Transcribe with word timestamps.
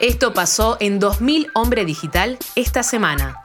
Esto 0.00 0.32
pasó 0.32 0.78
en 0.80 0.98
2000 0.98 1.48
Hombre 1.54 1.84
Digital 1.84 2.38
esta 2.56 2.82
semana. 2.82 3.36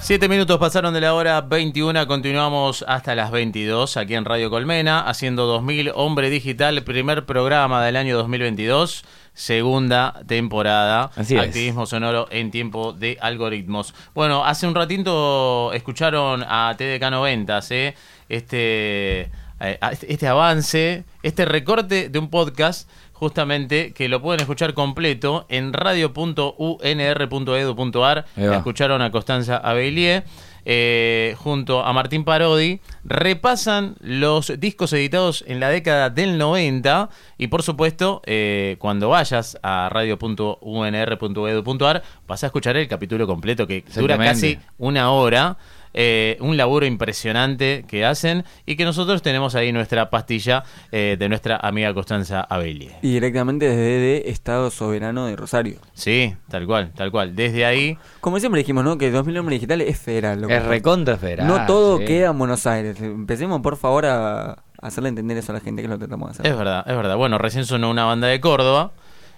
Siete 0.00 0.28
minutos 0.28 0.56
pasaron 0.58 0.94
de 0.94 1.00
la 1.00 1.14
hora 1.14 1.40
21, 1.40 2.06
continuamos 2.06 2.84
hasta 2.86 3.16
las 3.16 3.32
22 3.32 3.96
aquí 3.96 4.14
en 4.14 4.24
Radio 4.24 4.50
Colmena, 4.50 5.00
haciendo 5.00 5.46
2000 5.46 5.90
Hombre 5.96 6.30
Digital, 6.30 6.84
primer 6.84 7.26
programa 7.26 7.84
del 7.84 7.96
año 7.96 8.16
2022, 8.18 9.04
segunda 9.32 10.22
temporada, 10.28 11.10
Así 11.16 11.34
es. 11.34 11.42
activismo 11.42 11.86
sonoro 11.86 12.28
en 12.30 12.52
tiempo 12.52 12.92
de 12.92 13.18
algoritmos. 13.20 13.94
Bueno, 14.14 14.44
hace 14.44 14.68
un 14.68 14.76
ratito 14.76 15.72
escucharon 15.72 16.44
a 16.46 16.72
TDK 16.78 17.10
90, 17.10 17.60
¿eh? 17.70 17.94
este, 18.28 19.20
eh, 19.60 19.78
este 20.06 20.28
avance, 20.28 21.04
este 21.22 21.46
recorte 21.46 22.10
de 22.10 22.18
un 22.18 22.28
podcast 22.28 22.88
justamente 23.14 23.92
que 23.94 24.08
lo 24.08 24.20
pueden 24.20 24.40
escuchar 24.40 24.74
completo 24.74 25.46
en 25.48 25.72
radio.unr.edu.ar. 25.72 28.24
Va. 28.38 28.56
Escucharon 28.56 29.00
a 29.02 29.10
Constanza 29.10 29.56
Abelier. 29.56 30.24
eh, 30.66 31.34
junto 31.38 31.84
a 31.84 31.92
Martín 31.92 32.24
Parodi, 32.24 32.80
repasan 33.04 33.96
los 34.00 34.50
discos 34.58 34.92
editados 34.94 35.44
en 35.46 35.60
la 35.60 35.68
década 35.68 36.08
del 36.10 36.38
90 36.38 37.10
y 37.36 37.48
por 37.48 37.62
supuesto, 37.62 38.22
eh, 38.24 38.76
cuando 38.78 39.10
vayas 39.10 39.58
a 39.62 39.90
radio.unr.edu.ar 39.90 42.02
vas 42.26 42.44
a 42.44 42.46
escuchar 42.46 42.78
el 42.78 42.88
capítulo 42.88 43.26
completo 43.26 43.66
que 43.66 43.84
dura 43.94 44.16
casi 44.16 44.58
una 44.78 45.10
hora. 45.10 45.58
Eh, 45.94 46.36
un 46.40 46.56
laburo 46.56 46.84
impresionante 46.86 47.84
que 47.88 48.04
hacen 48.04 48.44
y 48.66 48.76
que 48.76 48.84
nosotros 48.84 49.22
tenemos 49.22 49.54
ahí 49.54 49.72
nuestra 49.72 50.10
pastilla 50.10 50.64
eh, 50.92 51.16
de 51.18 51.28
nuestra 51.28 51.56
amiga 51.56 51.94
Constanza 51.94 52.42
Abelier. 52.42 52.92
Y 53.02 53.12
directamente 53.12 53.68
desde 53.68 54.26
el 54.26 54.32
Estado 54.32 54.70
Soberano 54.70 55.26
de 55.26 55.36
Rosario. 55.36 55.76
Sí, 55.94 56.34
tal 56.48 56.66
cual, 56.66 56.92
tal 56.94 57.10
cual. 57.10 57.34
Desde 57.36 57.64
ahí, 57.64 57.96
Como 58.20 58.38
siempre 58.40 58.58
dijimos, 58.58 58.84
¿no? 58.84 58.98
Que 58.98 59.10
2000 59.10 59.38
Hombres 59.38 59.60
Digital 59.60 59.80
es 59.80 59.98
federal. 59.98 60.40
loco. 60.40 60.52
Es 60.52 60.64
recontra 60.64 61.16
federal. 61.16 61.46
No 61.46 61.64
todo 61.66 61.98
sí. 61.98 62.04
queda 62.04 62.30
en 62.30 62.38
Buenos 62.38 62.66
Aires. 62.66 63.00
Empecemos, 63.00 63.60
por 63.60 63.76
favor, 63.76 64.06
a 64.06 64.62
hacerle 64.82 65.08
entender 65.08 65.36
eso 65.38 65.52
a 65.52 65.54
la 65.54 65.60
gente, 65.60 65.80
que 65.82 65.86
es 65.86 65.90
lo 65.90 65.96
que 65.98 66.06
tratamos 66.06 66.28
de 66.28 66.32
hacer. 66.32 66.46
es 66.46 66.58
verdad, 66.58 66.84
es 66.86 66.96
verdad. 66.96 67.16
Bueno, 67.16 67.38
recién 67.38 67.64
sonó 67.64 67.90
una 67.90 68.04
banda 68.04 68.26
de 68.28 68.40
Córdoba. 68.40 68.92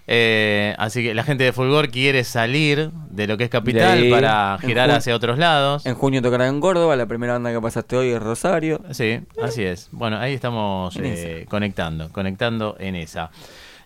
Eh, 0.07 0.75
así 0.79 1.03
que 1.03 1.15
la 1.15 1.25
gente 1.25 1.45
de 1.45 1.53
Fulgor 1.53 1.91
quiere 1.91 2.23
salir 2.25 2.91
de 3.11 3.27
lo 3.27 3.37
que 3.37 3.45
es 3.45 3.51
capital 3.51 3.99
ahí, 3.99 4.11
para 4.11 4.59
girar 4.61 4.91
hacia 4.91 5.15
otros 5.15 5.39
lados. 5.39 5.85
En 5.87 5.95
junio 5.95 6.23
tocará 6.23 6.47
en 6.47 6.61
Córdoba, 6.61 6.95
la 6.97 7.07
primera 7.07 7.35
banda 7.35 7.53
que 7.53 7.61
pasaste 7.61 7.97
hoy 7.97 8.11
es 8.11 8.23
Rosario. 8.23 8.83
Sí, 8.93 9.21
así 9.43 9.65
es. 9.65 9.89
Bueno, 9.91 10.19
ahí 10.19 10.35
estamos 10.35 10.97
eh, 11.03 11.47
conectando, 11.49 12.11
conectando 12.13 12.77
en 12.79 12.95
esa. 12.97 13.31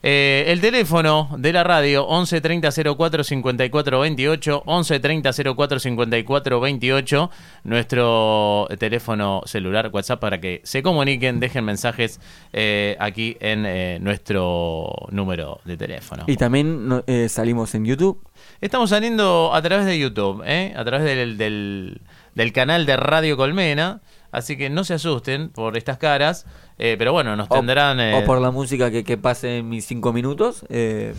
Eh, 0.02 0.44
el 0.48 0.62
teléfono 0.62 1.28
de 1.36 1.52
la 1.52 1.62
radio 1.62 2.06
11 2.06 2.40
30 2.40 2.70
04 2.96 3.22
54 3.22 4.00
28 4.00 4.62
11 4.64 5.00
30 5.00 5.30
04 5.54 5.78
54 5.78 6.60
28 6.60 7.30
nuestro 7.64 8.66
teléfono 8.78 9.42
celular 9.44 9.90
WhatsApp 9.92 10.18
para 10.18 10.40
que 10.40 10.62
se 10.64 10.82
comuniquen 10.82 11.38
dejen 11.38 11.66
mensajes 11.66 12.18
eh, 12.54 12.96
aquí 12.98 13.36
en 13.40 13.66
eh, 13.66 13.98
nuestro 14.00 14.90
número 15.10 15.60
de 15.66 15.76
teléfono 15.76 16.24
Y 16.26 16.36
también 16.36 17.02
eh, 17.06 17.28
salimos 17.28 17.74
en 17.74 17.84
YouTube. 17.84 18.26
Estamos 18.62 18.90
saliendo 18.90 19.52
a 19.52 19.60
través 19.60 19.84
de 19.84 19.98
YouTube, 19.98 20.42
¿eh? 20.46 20.72
a 20.76 20.84
través 20.84 21.04
del, 21.04 21.36
del, 21.36 22.00
del 22.34 22.52
canal 22.52 22.86
de 22.86 22.96
Radio 22.96 23.36
Colmena. 23.36 24.00
Así 24.32 24.56
que 24.56 24.70
no 24.70 24.84
se 24.84 24.94
asusten 24.94 25.48
por 25.48 25.76
estas 25.76 25.98
caras. 25.98 26.46
Eh, 26.80 26.96
pero 26.98 27.12
bueno, 27.12 27.36
nos 27.36 27.46
O- 27.50 27.54
tendrán. 27.54 28.00
eh, 28.00 28.14
O 28.14 28.24
por 28.24 28.40
la 28.40 28.50
música 28.50 28.90
que, 28.90 29.04
que 29.04 29.16
pase 29.18 29.58
en 29.58 29.68
mis 29.68 29.84
cinco 29.84 30.12
minutos. 30.12 30.64
eh, 30.70 31.14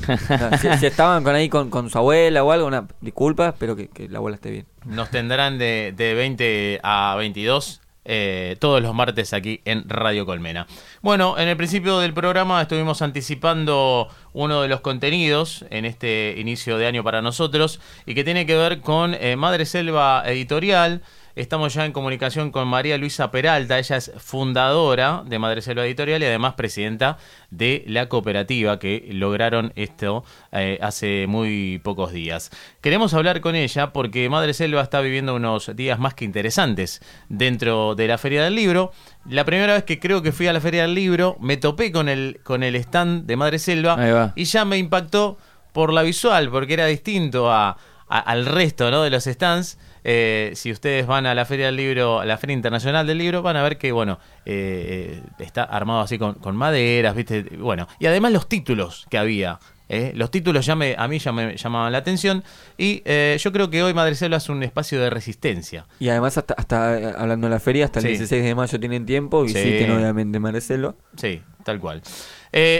si, 0.59 0.67
si 0.77 0.85
estaban 0.87 1.23
con 1.23 1.35
ahí 1.35 1.47
con, 1.49 1.69
con 1.69 1.89
su 1.89 1.97
abuela 1.97 2.43
o 2.43 2.51
algo, 2.51 2.67
una, 2.67 2.87
disculpa, 2.99 3.49
espero 3.49 3.75
que, 3.75 3.87
que 3.87 4.09
la 4.09 4.17
abuela 4.17 4.35
esté 4.35 4.51
bien. 4.51 4.65
Nos 4.85 5.09
tendrán 5.11 5.57
de, 5.57 5.93
de 5.95 6.13
20 6.15 6.79
a 6.83 7.15
22 7.17 7.81
eh, 8.03 8.55
todos 8.59 8.81
los 8.81 8.95
martes 8.95 9.31
aquí 9.31 9.61
en 9.63 9.87
Radio 9.87 10.25
Colmena. 10.25 10.65
Bueno, 11.03 11.37
en 11.37 11.47
el 11.47 11.55
principio 11.55 11.99
del 11.99 12.13
programa 12.15 12.59
estuvimos 12.63 13.03
anticipando 13.03 14.07
uno 14.33 14.63
de 14.63 14.67
los 14.67 14.81
contenidos 14.81 15.65
en 15.69 15.85
este 15.85 16.33
inicio 16.37 16.77
de 16.79 16.87
año 16.87 17.03
para 17.03 17.21
nosotros 17.21 17.79
y 18.07 18.15
que 18.15 18.23
tiene 18.23 18.47
que 18.47 18.55
ver 18.55 18.81
con 18.81 19.13
eh, 19.13 19.35
Madre 19.35 19.65
Selva 19.67 20.23
Editorial. 20.25 21.03
Estamos 21.35 21.73
ya 21.73 21.85
en 21.85 21.93
comunicación 21.93 22.51
con 22.51 22.67
María 22.67 22.97
Luisa 22.97 23.31
Peralta, 23.31 23.79
ella 23.79 23.95
es 23.95 24.11
fundadora 24.17 25.23
de 25.25 25.39
Madre 25.39 25.61
Selva 25.61 25.85
Editorial 25.85 26.21
y 26.21 26.25
además 26.25 26.55
presidenta 26.55 27.17
de 27.51 27.85
la 27.87 28.09
cooperativa 28.09 28.79
que 28.79 29.07
lograron 29.13 29.71
esto 29.77 30.25
eh, 30.51 30.77
hace 30.81 31.27
muy 31.27 31.79
pocos 31.83 32.11
días. 32.11 32.51
Queremos 32.81 33.13
hablar 33.13 33.39
con 33.39 33.55
ella 33.55 33.93
porque 33.93 34.27
Madre 34.29 34.53
Selva 34.53 34.81
está 34.81 34.99
viviendo 34.99 35.33
unos 35.35 35.73
días 35.75 35.99
más 35.99 36.15
que 36.15 36.25
interesantes 36.25 37.01
dentro 37.29 37.95
de 37.95 38.07
la 38.09 38.17
Feria 38.17 38.43
del 38.43 38.55
Libro. 38.55 38.91
La 39.29 39.45
primera 39.45 39.73
vez 39.73 39.83
que 39.85 39.99
creo 39.99 40.21
que 40.21 40.33
fui 40.33 40.47
a 40.47 40.53
la 40.53 40.59
Feria 40.59 40.81
del 40.81 40.95
Libro 40.95 41.37
me 41.39 41.55
topé 41.55 41.93
con 41.93 42.09
el, 42.09 42.41
con 42.43 42.61
el 42.61 42.75
stand 42.75 43.25
de 43.25 43.37
Madre 43.37 43.57
Selva 43.59 43.95
y 44.35 44.43
ya 44.43 44.65
me 44.65 44.77
impactó 44.77 45.37
por 45.71 45.93
la 45.93 46.01
visual, 46.01 46.49
porque 46.49 46.73
era 46.73 46.87
distinto 46.87 47.49
a, 47.49 47.77
a- 48.09 48.19
al 48.19 48.45
resto 48.45 48.91
¿no? 48.91 49.03
de 49.03 49.09
los 49.09 49.23
stands. 49.23 49.77
Eh, 50.03 50.51
si 50.55 50.71
ustedes 50.71 51.05
van 51.05 51.25
a 51.25 51.35
la 51.35 51.45
Feria 51.45 51.67
del 51.67 51.75
Libro, 51.75 52.19
a 52.19 52.25
la 52.25 52.37
Feria 52.37 52.53
Internacional 52.55 53.05
del 53.05 53.17
Libro, 53.19 53.41
van 53.41 53.55
a 53.57 53.63
ver 53.63 53.77
que, 53.77 53.91
bueno, 53.91 54.19
eh, 54.45 55.21
eh, 55.21 55.43
está 55.43 55.63
armado 55.63 56.01
así 56.01 56.17
con, 56.17 56.33
con 56.35 56.55
maderas, 56.55 57.15
¿viste? 57.15 57.43
Bueno, 57.59 57.87
y 57.99 58.07
además 58.07 58.31
los 58.31 58.49
títulos 58.49 59.05
que 59.09 59.17
había. 59.17 59.59
¿eh? 59.89 60.11
Los 60.15 60.31
títulos 60.31 60.65
ya 60.65 60.75
me, 60.75 60.95
a 60.97 61.07
mí 61.07 61.19
ya 61.19 61.31
me 61.31 61.55
llamaban 61.55 61.91
la 61.91 61.99
atención 61.99 62.43
y 62.77 63.03
yo 63.37 63.51
creo 63.51 63.69
que 63.69 63.83
hoy 63.83 63.93
Madre 63.93 64.15
Selva 64.15 64.37
es 64.37 64.49
un 64.49 64.63
espacio 64.63 64.99
de 65.01 65.09
resistencia. 65.09 65.85
Y 65.99 66.09
además, 66.09 66.37
hasta, 66.37 66.53
hasta 66.55 67.11
hablando 67.21 67.47
de 67.47 67.51
la 67.53 67.59
feria, 67.59 67.85
hasta 67.85 67.99
el 67.99 68.03
Sí. 68.05 68.09
16 68.13 68.43
de 68.43 68.55
mayo 68.55 68.79
tienen 68.79 69.05
tiempo. 69.05 69.45
Sí. 69.47 69.53
Visiten, 69.53 69.91
obviamente, 69.91 70.39
Marcelo. 70.39 70.95
Sí, 71.17 71.41
tal 71.63 71.79
cual. 71.79 72.01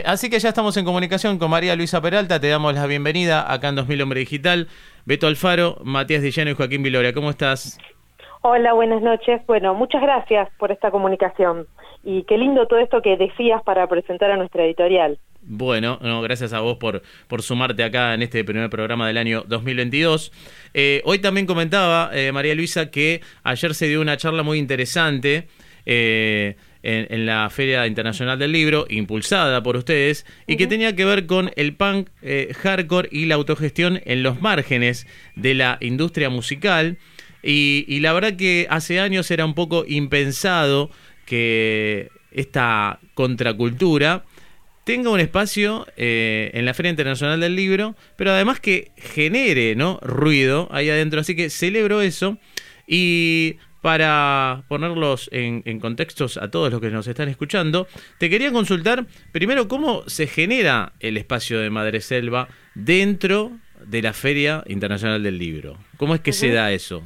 Así 0.05 0.29
que 0.29 0.39
ya 0.39 0.49
estamos 0.49 0.75
en 0.77 0.85
comunicación 0.85 1.37
con 1.37 1.51
María 1.51 1.75
Luisa 1.75 2.01
Peralta. 2.01 2.39
Te 2.39 2.47
damos 2.47 2.73
la 2.73 2.85
bienvenida 2.87 3.51
acá 3.51 3.69
en 3.69 3.75
2000 3.75 4.01
Hombre 4.01 4.19
Digital. 4.21 4.67
Beto 5.05 5.27
Alfaro, 5.27 5.77
Matías 5.83 6.21
Dillano 6.21 6.51
y 6.51 6.53
Joaquín 6.53 6.83
Viloria. 6.83 7.13
¿Cómo 7.13 7.29
estás? 7.29 7.77
Hola, 8.41 8.73
buenas 8.73 9.01
noches. 9.01 9.41
Bueno, 9.45 9.73
muchas 9.75 10.01
gracias 10.01 10.49
por 10.57 10.71
esta 10.71 10.91
comunicación. 10.91 11.67
Y 12.03 12.23
qué 12.23 12.37
lindo 12.37 12.67
todo 12.67 12.79
esto 12.79 13.01
que 13.01 13.15
decías 13.17 13.61
para 13.63 13.87
presentar 13.87 14.31
a 14.31 14.37
nuestra 14.37 14.65
editorial. 14.65 15.19
Bueno, 15.43 15.97
no, 16.01 16.21
gracias 16.21 16.53
a 16.53 16.59
vos 16.59 16.77
por, 16.77 17.01
por 17.27 17.41
sumarte 17.41 17.83
acá 17.83 18.13
en 18.13 18.21
este 18.21 18.43
primer 18.43 18.69
programa 18.69 19.07
del 19.07 19.17
año 19.17 19.43
2022. 19.47 20.31
Eh, 20.73 21.01
hoy 21.05 21.19
también 21.19 21.47
comentaba 21.47 22.11
eh, 22.13 22.31
María 22.31 22.53
Luisa 22.53 22.91
que 22.91 23.21
ayer 23.43 23.73
se 23.73 23.87
dio 23.87 24.01
una 24.01 24.17
charla 24.17 24.43
muy 24.43 24.59
interesante 24.59 25.47
eh, 25.85 26.57
en, 26.83 27.07
en 27.09 27.25
la 27.25 27.49
Feria 27.49 27.87
Internacional 27.87 28.39
del 28.39 28.51
Libro, 28.51 28.85
impulsada 28.89 29.61
por 29.63 29.77
ustedes, 29.77 30.25
y 30.47 30.57
que 30.57 30.67
tenía 30.67 30.95
que 30.95 31.05
ver 31.05 31.25
con 31.25 31.51
el 31.55 31.73
punk 31.73 32.09
eh, 32.21 32.53
hardcore 32.61 33.09
y 33.11 33.25
la 33.25 33.35
autogestión 33.35 34.01
en 34.05 34.23
los 34.23 34.41
márgenes 34.41 35.07
de 35.35 35.53
la 35.53 35.77
industria 35.81 36.29
musical. 36.29 36.97
Y, 37.43 37.85
y 37.87 37.99
la 37.99 38.13
verdad 38.13 38.33
que 38.35 38.67
hace 38.69 38.99
años 38.99 39.31
era 39.31 39.45
un 39.45 39.55
poco 39.55 39.83
impensado 39.87 40.91
que 41.25 42.09
esta 42.31 42.99
contracultura 43.13 44.23
tenga 44.83 45.09
un 45.09 45.19
espacio 45.19 45.87
eh, 45.95 46.51
en 46.53 46.65
la 46.65 46.73
Feria 46.73 46.89
Internacional 46.89 47.39
del 47.39 47.55
Libro, 47.55 47.95
pero 48.15 48.31
además 48.31 48.59
que 48.59 48.91
genere 48.97 49.75
¿no? 49.75 49.99
ruido 50.01 50.67
ahí 50.71 50.89
adentro. 50.89 51.21
Así 51.21 51.35
que 51.35 51.49
celebro 51.49 52.01
eso. 52.01 52.37
Y 52.87 53.57
para 53.81 54.63
ponerlos 54.67 55.29
en, 55.33 55.63
en 55.65 55.79
contextos 55.79 56.37
a 56.37 56.51
todos 56.51 56.71
los 56.71 56.81
que 56.81 56.89
nos 56.89 57.07
están 57.07 57.29
escuchando, 57.29 57.87
te 58.19 58.29
quería 58.29 58.51
consultar 58.51 59.05
primero 59.31 59.67
cómo 59.67 60.03
se 60.07 60.27
genera 60.27 60.93
el 60.99 61.17
espacio 61.17 61.59
de 61.59 61.69
Madre 61.69 62.01
Selva 62.01 62.47
dentro 62.75 63.51
de 63.85 64.01
la 64.01 64.13
Feria 64.13 64.63
Internacional 64.67 65.23
del 65.23 65.37
Libro. 65.37 65.77
¿Cómo 65.97 66.15
es 66.15 66.21
que 66.21 66.33
se 66.33 66.51
da 66.51 66.71
eso? 66.71 67.03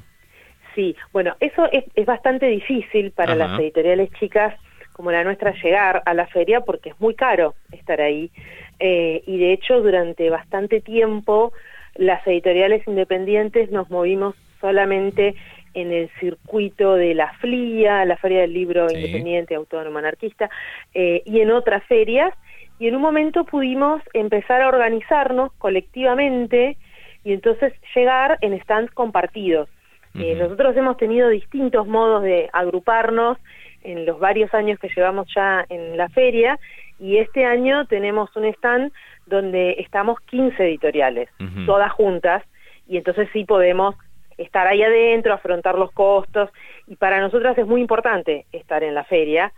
Sí, 0.76 0.96
bueno, 1.14 1.36
eso 1.40 1.70
es, 1.72 1.86
es 1.96 2.06
bastante 2.06 2.48
difícil 2.48 3.12
para 3.12 3.34
Ajá. 3.34 3.48
las 3.48 3.60
editoriales 3.60 4.10
chicas 4.20 4.54
como 4.92 5.12
la 5.12 5.24
nuestra 5.24 5.54
llegar 5.62 6.04
a 6.06 6.14
la 6.14 6.28
feria 6.28 6.62
porque 6.62 6.90
es 6.90 7.00
muy 7.02 7.16
caro 7.16 7.56
estar 7.72 8.00
ahí. 8.00 8.32
Eh, 8.80 9.24
y 9.26 9.38
de 9.40 9.54
hecho, 9.54 9.82
durante 9.82 10.30
bastante 10.30 10.80
tiempo, 10.80 11.52
las 11.96 12.26
editoriales 12.28 12.86
independientes 12.88 13.72
nos 13.72 13.90
movimos 13.90 14.36
solamente 14.62 15.36
en 15.75 15.92
el 15.92 16.10
circuito 16.19 16.95
de 16.95 17.13
la 17.13 17.31
FLIA, 17.39 18.06
la 18.06 18.18
Feria 18.18 18.42
del 18.42 18.54
Libro 18.54 18.89
Sí. 18.89 18.95
Independiente, 18.95 19.56
Autónomo, 19.56 20.00
Anarquista, 20.00 20.50
eh, 20.94 21.22
y 21.25 21.42
en 21.42 21.51
otras 21.51 21.83
ferias. 21.83 22.33
Y 22.80 22.88
en 22.88 22.95
un 22.95 23.01
momento 23.01 23.45
pudimos 23.45 24.01
empezar 24.13 24.62
a 24.62 24.68
organizarnos 24.68 25.54
colectivamente 25.60 26.77
y 27.24 27.33
entonces 27.33 27.74
llegar 27.95 28.38
en 28.42 28.60
stands 28.62 28.92
compartidos. 28.94 29.69
Eh, 30.18 30.33
nosotros 30.36 30.77
hemos 30.77 30.95
tenido 30.95 31.27
distintos 31.27 31.86
modos 31.88 32.24
de 32.24 32.50
agruparnos 32.54 33.38
en 33.83 34.06
los 34.06 34.18
varios 34.18 34.54
años 34.54 34.80
que 34.80 34.89
llevamos 34.95 35.27
ya 35.36 35.66
en 35.69 35.98
la 35.98 36.07
feria 36.10 36.57
Y 37.00 37.18
este 37.18 37.44
año 37.44 37.86
tenemos 37.88 38.33
un 38.38 38.45
stand 38.45 38.94
donde 39.25 39.75
estamos 39.80 40.18
15 40.22 40.63
editoriales, 40.63 41.27
todas 41.66 41.92
juntas, 41.92 42.42
y 42.88 42.95
entonces 42.95 43.27
sí 43.33 43.44
podemos 43.44 43.95
estar 44.38 44.68
ahí 44.68 44.84
adentro, 44.84 45.34
afrontar 45.34 45.78
los 45.78 45.92
costos, 45.92 46.50
y 46.88 46.96
para 46.96 47.20
nosotras 47.20 47.58
es 47.58 47.66
muy 47.66 47.82
importante 47.82 48.46
estar 48.52 48.84
en 48.84 48.94
la 48.94 49.04
feria, 49.04 49.52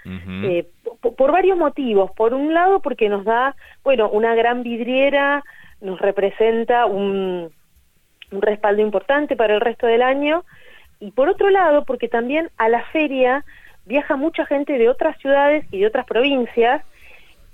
eh, 0.46 0.66
po- 1.02 1.16
por, 1.16 1.32
varios 1.32 1.58
motivos. 1.58 2.12
Por 2.12 2.34
un 2.34 2.54
lado, 2.54 2.80
porque 2.80 3.10
nos 3.10 3.26
da, 3.26 3.56
bueno, 3.84 4.10
una 4.10 4.36
gran 4.36 4.64
vidriera, 4.64 5.44
nos 5.82 6.00
representa 6.00 6.86
un, 6.86 7.52
un 8.32 8.42
respaldo 8.42 8.82
importante 8.82 9.36
para 9.36 9.56
el 9.56 9.62
resto 9.62 9.88
del 9.88 10.02
año, 10.02 10.44
y 11.00 11.12
por 11.12 11.30
otro 11.30 11.50
lado, 11.50 11.84
porque 11.86 12.08
también 12.08 12.50
a 12.58 12.70
la 12.70 12.84
feria 12.86 13.44
viaja 13.86 14.16
mucha 14.16 14.46
gente 14.46 14.78
de 14.78 14.90
otras 14.90 15.18
ciudades 15.20 15.66
y 15.72 15.80
de 15.80 15.88
otras 15.88 16.06
provincias, 16.06 16.84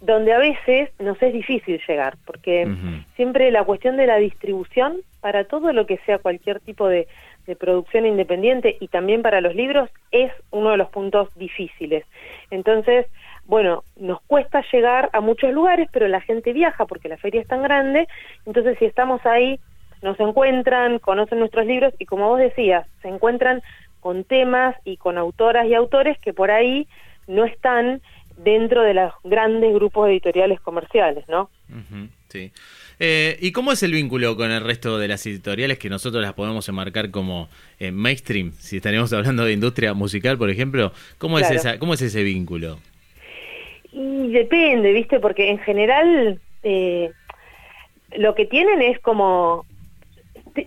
donde 0.05 0.33
a 0.33 0.37
veces 0.37 0.89
nos 0.99 1.21
es 1.21 1.31
difícil 1.31 1.81
llegar, 1.87 2.17
porque 2.25 2.67
siempre 3.15 3.49
la 3.51 3.63
cuestión 3.63 3.95
de 3.95 4.05
la 4.05 4.17
distribución 4.17 4.97
para 5.21 5.45
todo 5.45 5.71
lo 5.71 5.85
que 5.85 5.97
sea 5.99 6.17
cualquier 6.17 6.59
tipo 6.59 6.89
de, 6.89 7.07
de 7.47 7.55
producción 7.55 8.05
independiente 8.05 8.75
y 8.81 8.89
también 8.89 9.21
para 9.21 9.39
los 9.39 9.55
libros 9.55 9.89
es 10.11 10.29
uno 10.51 10.71
de 10.71 10.77
los 10.77 10.89
puntos 10.89 11.29
difíciles. 11.35 12.03
Entonces, 12.51 13.05
bueno, 13.45 13.85
nos 13.95 14.21
cuesta 14.23 14.61
llegar 14.73 15.09
a 15.13 15.21
muchos 15.21 15.53
lugares, 15.53 15.87
pero 15.93 16.09
la 16.09 16.19
gente 16.19 16.51
viaja 16.51 16.85
porque 16.85 17.07
la 17.07 17.17
feria 17.17 17.39
es 17.39 17.47
tan 17.47 17.63
grande, 17.63 18.07
entonces 18.45 18.77
si 18.79 18.85
estamos 18.85 19.25
ahí, 19.25 19.57
nos 20.01 20.19
encuentran, 20.19 20.99
conocen 20.99 21.39
nuestros 21.39 21.65
libros 21.65 21.93
y 21.97 22.05
como 22.05 22.27
vos 22.27 22.39
decías, 22.39 22.85
se 23.01 23.07
encuentran 23.07 23.61
con 24.01 24.25
temas 24.25 24.75
y 24.83 24.97
con 24.97 25.17
autoras 25.17 25.65
y 25.65 25.73
autores 25.73 26.17
que 26.19 26.33
por 26.33 26.51
ahí 26.51 26.89
no 27.25 27.45
están 27.45 28.01
dentro 28.37 28.81
de 28.81 28.93
los 28.93 29.13
grandes 29.23 29.73
grupos 29.73 30.09
editoriales 30.09 30.59
comerciales, 30.61 31.25
¿no? 31.27 31.49
Ujú, 31.69 32.07
Sí. 32.29 32.51
Eh, 32.99 33.37
¿Y 33.41 33.51
cómo 33.51 33.71
es 33.71 33.83
el 33.83 33.91
vínculo 33.91 34.35
con 34.35 34.49
el 34.49 34.63
resto 34.63 34.97
de 34.97 35.07
las 35.07 35.23
editoriales 35.27 35.77
que 35.77 35.87
nosotros 35.89 36.21
las 36.23 36.33
podemos 36.33 36.67
enmarcar 36.67 37.11
como 37.11 37.47
eh, 37.79 37.91
mainstream? 37.91 38.51
Si 38.53 38.77
estaremos 38.77 39.13
hablando 39.13 39.45
de 39.45 39.53
industria 39.53 39.93
musical, 39.93 40.37
por 40.37 40.49
ejemplo, 40.49 40.91
¿cómo, 41.19 41.37
Claro. 41.37 41.53
es, 41.55 41.61
esa, 41.65 41.77
¿cómo 41.79 41.93
es 41.93 42.01
ese 42.01 42.23
vínculo? 42.23 42.79
Y 43.91 44.31
depende, 44.31 44.91
¿viste? 44.93 45.19
Porque 45.19 45.51
en 45.51 45.59
general 45.59 46.39
eh, 46.63 47.11
lo 48.17 48.33
que 48.35 48.45
tienen 48.45 48.81
es 48.81 48.99
como... 48.99 49.65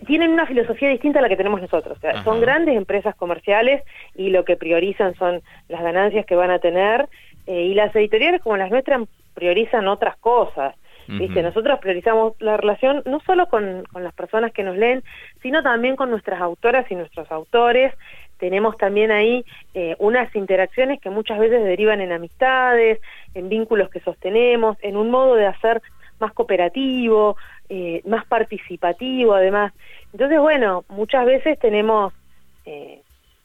Tienen 0.07 0.31
una 0.33 0.47
filosofía 0.47 0.89
distinta 0.89 1.21
a 1.21 1.23
la 1.23 1.29
que 1.29 1.37
tenemos 1.37 1.61
nosotros. 1.61 1.97
O 1.99 2.01
sea, 2.01 2.25
son 2.25 2.41
grandes 2.41 2.77
empresas 2.77 3.15
comerciales 3.15 3.83
y 4.17 4.31
lo 4.31 4.45
que 4.45 4.57
priorizan 4.57 5.15
son 5.17 5.43
las 5.69 5.81
ganancias 5.83 6.27
que 6.27 6.35
van 6.35 6.51
a 6.51 6.59
tener. 6.59 7.09
Eh, 7.47 7.63
y 7.63 7.75
las 7.75 7.95
editoriales 7.95 8.43
como 8.43 8.57
las 8.57 8.71
nuestras 8.71 9.03
priorizan 9.35 9.89
otras 9.89 10.17
cosas. 10.17 10.75
¿Viste? 11.09 11.41
Nosotros 11.41 11.79
priorizamos 11.79 12.35
la 12.41 12.57
relación 12.57 13.03
no 13.07 13.21
solo 13.21 13.47
con, 13.47 13.85
con 13.93 14.03
las 14.03 14.13
personas 14.13 14.53
que 14.53 14.65
nos 14.65 14.77
leen, 14.77 15.05
sino 15.41 15.63
también 15.63 15.95
con 15.95 16.11
nuestras 16.11 16.41
autoras 16.41 16.91
y 16.91 16.97
nuestros 16.97 17.31
autores. 17.31 17.95
Tenemos 18.39 18.77
también 18.77 19.13
ahí 19.13 19.45
eh, 19.75 19.95
unas 20.01 20.35
interacciones 20.35 21.01
que 21.01 21.11
muchas 21.11 21.39
veces 21.39 21.63
derivan 21.63 22.01
en 22.01 22.11
amistades, 22.11 23.01
en 23.35 23.49
vínculos 23.49 23.89
que 23.89 24.01
sostenemos, 24.01 24.77
en 24.83 24.97
un 24.97 25.11
modo 25.11 25.37
de 25.37 25.47
hacer 25.47 25.81
más 26.19 26.33
cooperativo, 26.33 27.37
eh, 27.69 28.03
más 28.05 28.27
participativo 28.27 29.35
además. 29.35 29.73
Entonces, 30.13 30.41
bueno, 30.41 30.85
muchas 30.89 31.25
veces 31.25 31.59
tenemos 31.59 32.13
eh, 32.65 33.01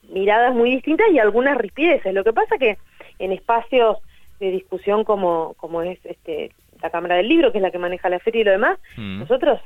miradas 0.10 0.54
muy 0.54 0.72
distintas 0.72 1.08
y 1.12 1.20
algunas 1.20 1.58
rispideces. 1.58 2.14
Lo 2.14 2.24
que 2.24 2.34
pasa 2.34 2.58
que 2.58 2.78
en 3.24 3.32
espacios 3.32 3.98
de 4.40 4.52
discusión 4.52 5.04
como, 5.04 5.54
como 5.58 5.82
es 5.82 6.00
este, 6.06 6.52
la 6.82 6.90
Cámara 6.90 7.16
del 7.16 7.28
Libro, 7.30 7.52
que 7.52 7.60
es 7.60 7.62
la 7.62 7.72
que 7.72 7.78
maneja 7.78 8.10
la 8.10 8.20
feria 8.20 8.42
y 8.42 8.46
lo 8.46 8.52
demás, 8.52 8.80
Mm. 8.98 9.20
nosotros 9.20 9.60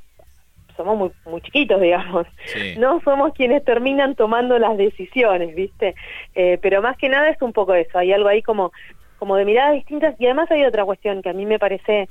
somos 0.75 0.97
muy, 0.97 1.11
muy 1.31 1.41
chiquitos, 1.41 1.79
digamos. 1.79 2.27
Sí. 2.45 2.75
No 2.77 2.99
somos 3.01 3.33
quienes 3.33 3.63
terminan 3.63 4.15
tomando 4.15 4.59
las 4.59 4.75
decisiones, 4.77 5.55
¿viste? 5.55 5.95
Eh, 6.35 6.57
pero 6.61 6.81
más 6.81 6.97
que 6.97 7.07
nada 7.09 7.29
es 7.29 7.41
un 7.41 7.53
poco 7.53 7.73
eso. 7.73 7.97
Hay 7.97 8.11
algo 8.11 8.27
ahí 8.27 8.41
como, 8.41 8.71
como 9.17 9.37
de 9.37 9.45
miradas 9.45 9.75
distintas. 9.75 10.15
Y 10.19 10.25
además 10.25 10.51
hay 10.51 10.65
otra 10.65 10.83
cuestión 10.83 11.21
que 11.21 11.29
a 11.29 11.33
mí 11.33 11.45
me 11.45 11.59
parece 11.59 12.09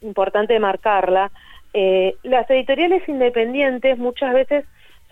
importante 0.00 0.58
marcarla. 0.58 1.30
Eh, 1.74 2.14
las 2.22 2.48
editoriales 2.48 3.06
independientes 3.06 3.98
muchas 3.98 4.32
veces 4.32 4.64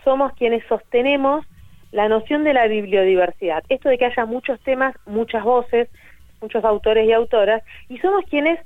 somos 0.02 0.32
quienes 0.32 0.64
sostenemos 0.66 1.44
la 1.94 2.08
noción 2.08 2.42
de 2.42 2.52
la 2.52 2.66
bibliodiversidad. 2.66 3.62
Esto 3.68 3.88
de 3.88 3.98
que 3.98 4.06
haya 4.06 4.24
muchos 4.26 4.58
temas, 4.60 4.96
muchas 5.06 5.44
voces, 5.44 5.88
muchos 6.40 6.64
autores 6.64 7.06
y 7.06 7.12
autoras, 7.12 7.62
y 7.88 7.98
somos 7.98 8.24
quienes 8.28 8.58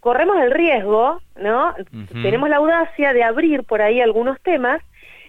corremos 0.00 0.38
el 0.40 0.50
riesgo, 0.50 1.20
¿no? 1.36 1.74
Tenemos 2.22 2.48
la 2.48 2.56
audacia 2.56 3.12
de 3.12 3.22
abrir 3.22 3.64
por 3.64 3.82
ahí 3.82 4.00
algunos 4.00 4.40
temas, 4.40 4.80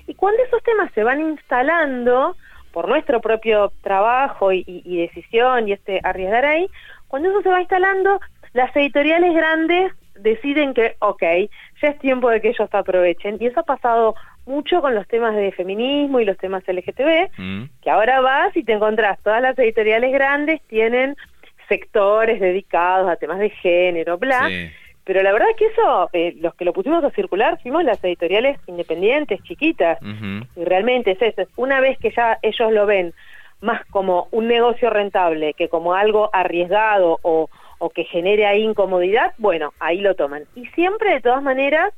y 0.08 0.14
cuando 0.16 0.42
esos 0.44 0.64
temas 0.64 0.90
se 0.94 1.04
van 1.04 1.20
instalando 1.20 2.38
por 2.72 2.88
nuestro 2.88 3.20
propio 3.20 3.74
trabajo 3.82 4.54
y, 4.54 4.64
y- 4.66 4.82
y 4.86 5.02
decisión 5.02 5.68
y 5.68 5.74
este 5.74 6.00
arriesgar 6.04 6.46
ahí, 6.46 6.68
cuando 7.10 7.30
eso 7.30 7.42
se 7.42 7.50
va 7.50 7.60
instalando, 7.60 8.22
las 8.54 8.74
editoriales 8.78 9.34
grandes 9.34 9.92
deciden 10.16 10.74
que, 10.74 10.96
ok, 11.00 11.24
ya 11.82 11.88
es 11.90 12.00
tiempo 12.00 12.30
de 12.30 12.40
que 12.40 12.50
ellos 12.50 12.70
aprovechen. 12.74 13.38
Y 13.42 13.48
eso 13.48 13.60
ha 13.60 13.64
pasado 13.64 14.16
mucho 14.46 14.82
con 14.82 14.96
los 14.96 15.08
temas 15.08 15.36
de 15.36 15.52
feminismo 15.52 16.20
y 16.20 16.26
los 16.26 16.38
temas 16.38 16.64
LGTB, 16.68 17.30
Mm. 17.38 17.64
que 17.82 17.90
ahora 17.90 18.22
vas 18.22 18.56
y 18.58 18.64
te 18.64 18.74
encontrás, 18.74 19.20
todas 19.24 19.42
las 19.42 19.58
editoriales 19.60 20.12
grandes 20.12 20.62
tienen 20.68 21.16
sectores 21.70 22.40
dedicados 22.40 23.10
a 23.10 23.16
temas 23.16 23.40
de 23.40 23.50
género, 23.50 24.18
bla, 24.18 24.48
Sí. 24.50 24.70
pero 25.06 25.22
la 25.24 25.32
verdad 25.32 25.50
es 25.52 25.56
que 25.58 25.66
eso, 25.68 26.10
eh, 26.14 26.36
los 26.40 26.54
que 26.56 26.66
lo 26.66 26.74
pusimos 26.74 27.04
a 27.04 27.12
circular, 27.12 27.60
fuimos 27.62 27.84
las 27.84 28.04
editoriales 28.04 28.60
independientes, 28.68 29.42
chiquitas, 29.44 29.98
y 30.56 30.64
realmente 30.66 31.12
es 31.12 31.22
eso, 31.22 31.42
es 31.42 31.48
una 31.56 31.80
vez 31.80 31.98
que 32.00 32.12
ya 32.12 32.38
ellos 32.42 32.72
lo 32.72 32.86
ven 32.86 33.14
más 33.62 33.86
como 33.92 34.28
un 34.32 34.48
negocio 34.48 34.90
rentable 34.90 35.54
que 35.54 35.70
como 35.70 35.94
algo 35.94 36.30
arriesgado 36.34 37.20
o, 37.22 37.48
o 37.78 37.90
que 37.92 38.04
genere 38.06 38.46
ahí 38.48 38.64
incomodidad, 38.64 39.34
bueno, 39.38 39.74
ahí 39.80 40.00
lo 40.02 40.16
toman. 40.16 40.44
Y 40.56 40.66
siempre 40.68 41.14
de 41.14 41.22
todas 41.22 41.44
maneras 41.44 41.94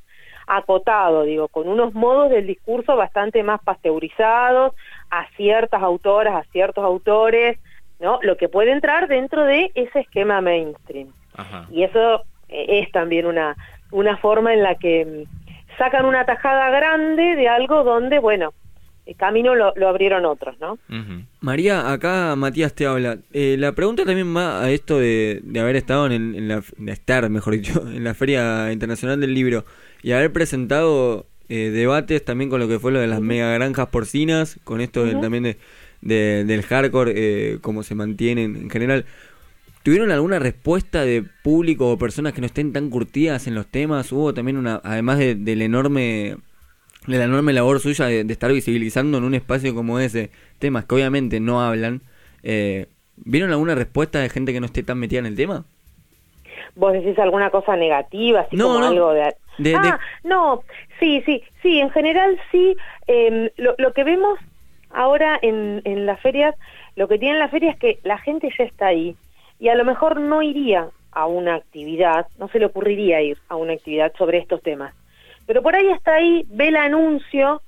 acotado, 0.47 1.23
digo, 1.23 1.47
con 1.47 1.67
unos 1.67 1.93
modos 1.93 2.29
del 2.29 2.47
discurso 2.47 2.95
bastante 2.95 3.43
más 3.43 3.61
pasteurizados 3.63 4.73
a 5.09 5.27
ciertas 5.35 5.81
autoras, 5.81 6.35
a 6.35 6.51
ciertos 6.51 6.83
autores, 6.83 7.59
¿no? 7.99 8.19
Lo 8.21 8.37
que 8.37 8.49
puede 8.49 8.71
entrar 8.71 9.07
dentro 9.07 9.45
de 9.45 9.71
ese 9.75 10.01
esquema 10.01 10.41
mainstream. 10.41 11.09
Ajá. 11.35 11.65
Y 11.71 11.83
eso 11.83 12.23
eh, 12.49 12.81
es 12.81 12.91
también 12.91 13.25
una, 13.25 13.55
una 13.91 14.17
forma 14.17 14.53
en 14.53 14.63
la 14.63 14.75
que 14.75 15.05
mm, 15.05 15.77
sacan 15.77 16.05
una 16.05 16.25
tajada 16.25 16.69
grande 16.69 17.35
de 17.35 17.47
algo 17.47 17.83
donde, 17.83 18.19
bueno, 18.19 18.53
camino 19.17 19.53
lo, 19.55 19.73
lo 19.75 19.87
abrieron 19.89 20.25
otros, 20.25 20.55
¿no? 20.59 20.77
María, 21.41 21.91
acá 21.91 22.35
Matías 22.35 22.73
te 22.73 22.85
habla. 22.85 23.17
Eh, 23.33 23.55
la 23.59 23.73
pregunta 23.73 24.05
también 24.05 24.35
va 24.35 24.63
a 24.63 24.71
esto 24.71 24.97
de, 24.99 25.41
de 25.43 25.59
haber 25.59 25.75
estado 25.75 26.07
en, 26.07 26.35
en 26.35 26.47
la, 26.47 26.63
de 26.77 26.91
estar, 26.91 27.29
mejor 27.29 27.53
dicho, 27.53 27.85
en 27.87 28.03
la 28.03 28.13
Feria 28.13 28.71
Internacional 28.71 29.19
del 29.19 29.33
Libro 29.33 29.65
y 30.01 30.11
haber 30.13 30.31
presentado 30.31 31.25
eh, 31.49 31.69
debates 31.69 32.23
también 32.23 32.49
con 32.49 32.59
lo 32.61 32.67
que 32.67 32.79
fue 32.79 32.91
lo 32.91 32.99
de 32.99 33.07
las 33.07 33.19
mega 33.21 33.53
granjas 33.53 33.87
porcinas, 33.87 34.59
con 34.63 34.79
esto 34.81 35.03
del- 35.05 35.15
Ujú. 35.15 35.21
también 35.23 35.43
de, 35.43 35.57
de- 36.01 36.45
del 36.45 36.61
hardcore, 36.63 37.13
eh, 37.15 37.57
cómo 37.61 37.83
se 37.83 37.95
mantienen 37.95 38.55
en 38.55 38.69
general. 38.69 39.05
¿Tuvieron 39.83 40.11
alguna 40.11 40.39
respuesta 40.39 41.03
de 41.03 41.25
público 41.43 41.91
o 41.91 41.97
personas 41.97 42.31
que 42.31 42.39
no 42.39 42.47
estén 42.47 42.71
tan 42.71 42.89
curtidas 42.89 43.47
en 43.47 43.55
los 43.55 43.67
temas? 43.67 44.13
Hubo 44.13 44.33
también 44.33 44.55
una, 44.55 44.79
además 44.81 45.17
de- 45.19 45.35
del 45.35 45.61
enorme 45.61 46.37
de 47.07 47.17
la 47.17 47.25
enorme 47.25 47.53
labor 47.53 47.79
suya 47.79 48.05
de, 48.05 48.23
de 48.23 48.33
estar 48.33 48.51
visibilizando 48.51 49.17
en 49.17 49.23
un 49.23 49.33
espacio 49.33 49.75
como 49.75 49.99
ese 49.99 50.29
temas 50.59 50.85
que 50.85 50.95
obviamente 50.95 51.39
no 51.39 51.61
hablan. 51.61 52.01
Eh, 52.43 52.87
¿Vieron 53.17 53.51
alguna 53.51 53.75
respuesta 53.75 54.19
de 54.19 54.29
gente 54.29 54.53
que 54.53 54.59
no 54.59 54.65
esté 54.65 54.83
tan 54.83 54.97
metida 54.99 55.19
en 55.19 55.25
el 55.27 55.35
tema? 55.35 55.65
¿Vos 56.75 56.93
decís 56.93 57.17
alguna 57.19 57.49
cosa 57.51 57.75
negativa, 57.75 58.41
así 58.41 58.55
No, 58.55 58.65
como 58.65 58.79
no. 58.79 58.87
algo 58.87 59.13
de... 59.13 59.35
De- 59.59 59.75
ah, 59.75 59.99
no, 60.23 60.63
sí, 60.99 61.21
sí, 61.27 61.43
sí, 61.61 61.79
en 61.79 61.91
general 61.91 62.39
sí. 62.51 62.75
eh, 63.07 63.51
lo, 63.57 63.75
lo 63.77 63.93
que 63.93 64.03
vemos 64.03 64.39
ahora 64.89 65.37
en, 65.41 65.81
en 65.85 66.07
las 66.07 66.19
ferias, 66.21 66.55
lo 66.95 67.07
que 67.07 67.19
tienen 67.19 67.37
las 67.37 67.51
ferias 67.51 67.75
es 67.75 67.79
que 67.79 67.99
la 68.03 68.17
gente 68.17 68.49
ya 68.57 68.63
está 68.63 68.87
ahí 68.87 69.15
y 69.59 69.67
a 69.69 69.75
lo 69.75 69.85
mejor 69.85 70.19
no 70.19 70.41
iría 70.41 70.89
a 71.11 71.27
una 71.27 71.53
actividad, 71.55 72.25
no 72.39 72.47
se 72.47 72.57
le 72.57 72.65
ocurriría 72.65 73.21
ir 73.21 73.37
a 73.47 73.55
una 73.55 73.73
actividad 73.73 74.11
sobre 74.17 74.39
estos 74.39 74.61
temas. 74.63 74.95
Pero 75.45 75.61
por 75.61 75.75
ahí 75.75 75.87
está 75.89 76.15
ahí, 76.15 76.45
ve 76.49 76.69
el 76.69 76.75
anuncio, 76.75 77.61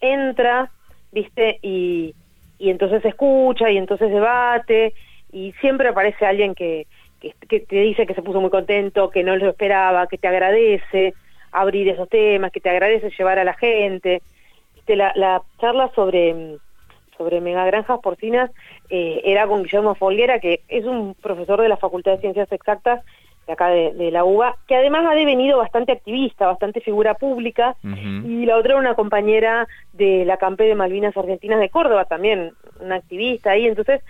entra, 0.00 0.70
¿viste? 1.12 1.58
Y, 1.62 2.14
y 2.58 2.70
entonces 2.70 3.04
escucha 3.04 3.70
y 3.70 3.78
entonces 3.78 4.10
debate 4.10 4.94
y 5.32 5.52
siempre 5.60 5.88
aparece 5.88 6.26
alguien 6.26 6.54
que, 6.54 6.86
que, 7.20 7.60
te 7.60 7.76
dice 7.76 8.06
que 8.06 8.14
se 8.14 8.22
puso 8.22 8.40
muy 8.40 8.50
contento, 8.50 9.10
que 9.10 9.22
no 9.22 9.36
lo 9.36 9.48
esperaba, 9.48 10.06
que 10.06 10.18
te 10.18 10.28
agradece 10.28 11.14
abrir 11.52 11.88
esos 11.88 12.08
temas, 12.08 12.52
que 12.52 12.60
te 12.60 12.70
agradece 12.70 13.10
llevar 13.16 13.38
a 13.38 13.44
la 13.44 13.54
gente. 13.54 14.22
La, 14.86 15.12
la 15.14 15.42
charla 15.58 15.90
sobre, 15.94 16.58
sobre 17.16 17.40
megagranjas 17.40 18.00
porcinas 18.00 18.50
eh, 18.90 19.22
era 19.24 19.46
con 19.46 19.62
Guillermo 19.62 19.94
Folguera, 19.94 20.38
que 20.38 20.60
es 20.68 20.84
un 20.84 21.14
profesor 21.14 21.62
de 21.62 21.68
la 21.68 21.76
Facultad 21.76 22.12
de 22.12 22.20
Ciencias 22.20 22.52
Exactas 22.52 23.02
de 23.46 23.52
acá 23.52 23.68
de, 23.68 24.10
la 24.10 24.24
UBA, 24.24 24.56
que 24.68 24.76
además 24.76 25.04
ha 25.08 25.14
devenido 25.14 25.58
bastante 25.58 25.92
activista, 25.92 26.46
bastante 26.46 26.80
figura 26.80 27.14
pública, 27.14 27.76
y 27.82 28.46
la 28.46 28.56
otra 28.56 28.76
una 28.76 28.94
compañera 28.94 29.66
de 29.92 30.24
la 30.24 30.36
Campe 30.36 30.64
de 30.64 30.74
Malvinas 30.74 31.16
Argentinas 31.16 31.58
de 31.58 31.68
Córdoba, 31.68 32.04
también 32.04 32.52
una 32.80 32.96
activista 32.96 33.50
ahí, 33.50 33.66
entonces 33.66 34.02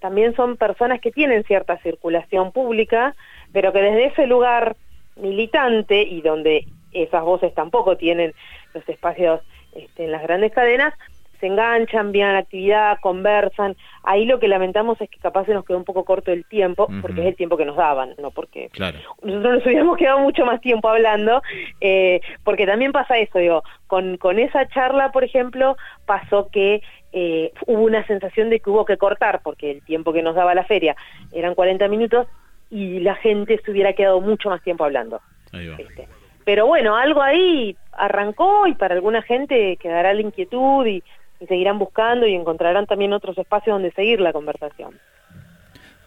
también 0.00 0.34
son 0.34 0.56
personas 0.56 1.00
que 1.00 1.12
tienen 1.12 1.44
cierta 1.44 1.78
circulación 1.78 2.52
pública, 2.52 3.14
pero 3.52 3.72
que 3.72 3.82
desde 3.82 4.06
ese 4.06 4.26
lugar 4.26 4.76
militante 5.16 6.02
y 6.02 6.22
donde 6.22 6.66
esas 6.92 7.22
voces 7.22 7.54
tampoco 7.54 7.96
tienen 7.96 8.32
los 8.74 8.88
espacios 8.88 9.40
este, 9.74 10.04
en 10.04 10.12
las 10.12 10.22
grandes 10.22 10.52
cadenas, 10.52 10.94
se 11.40 11.46
enganchan, 11.46 12.12
vienen 12.12 12.30
a 12.30 12.34
la 12.34 12.38
actividad, 12.40 12.98
conversan. 13.00 13.76
Ahí 14.02 14.26
lo 14.26 14.38
que 14.38 14.48
lamentamos 14.48 15.00
es 15.00 15.08
que 15.10 15.18
capaz 15.18 15.46
se 15.46 15.54
nos 15.54 15.64
quedó 15.64 15.78
un 15.78 15.84
poco 15.84 16.04
corto 16.04 16.30
el 16.32 16.44
tiempo, 16.44 16.88
porque 17.02 17.22
es 17.22 17.26
el 17.28 17.36
tiempo 17.36 17.56
que 17.56 17.64
nos 17.64 17.76
daban, 17.76 18.14
no 18.18 18.30
porque 18.30 18.68
claro. 18.70 18.98
nosotros 19.22 19.54
nos 19.54 19.66
hubiéramos 19.66 19.96
quedado 19.96 20.20
mucho 20.20 20.44
más 20.44 20.60
tiempo 20.60 20.88
hablando, 20.88 21.42
eh, 21.80 22.20
porque 22.44 22.66
también 22.66 22.92
pasa 22.92 23.18
eso, 23.18 23.38
digo, 23.38 23.62
con, 23.86 24.16
con 24.18 24.38
esa 24.38 24.68
charla, 24.68 25.10
por 25.12 25.24
ejemplo, 25.24 25.76
pasó 26.06 26.48
que 26.50 26.82
eh, 27.12 27.52
hubo 27.66 27.82
una 27.82 28.06
sensación 28.06 28.50
de 28.50 28.60
que 28.60 28.70
hubo 28.70 28.84
que 28.84 28.96
cortar, 28.96 29.40
porque 29.42 29.70
el 29.70 29.82
tiempo 29.82 30.12
que 30.12 30.22
nos 30.22 30.34
daba 30.34 30.54
la 30.54 30.64
feria 30.64 30.94
eran 31.32 31.54
40 31.54 31.88
minutos 31.88 32.28
y 32.70 33.00
la 33.00 33.16
gente 33.16 33.60
se 33.64 33.70
hubiera 33.70 33.92
quedado 33.94 34.20
mucho 34.20 34.48
más 34.48 34.62
tiempo 34.62 34.84
hablando. 34.84 35.20
Este, 35.52 36.06
pero 36.44 36.66
bueno, 36.66 36.96
algo 36.96 37.22
ahí 37.22 37.76
arrancó 37.92 38.66
y 38.66 38.74
para 38.74 38.94
alguna 38.94 39.22
gente 39.22 39.76
quedará 39.76 40.14
la 40.14 40.20
inquietud 40.20 40.86
y 40.86 41.02
y 41.40 41.46
seguirán 41.46 41.78
buscando 41.78 42.26
y 42.26 42.34
encontrarán 42.34 42.86
también 42.86 43.12
otros 43.12 43.36
espacios 43.38 43.74
donde 43.74 43.90
seguir 43.92 44.20
la 44.20 44.32
conversación. 44.32 44.94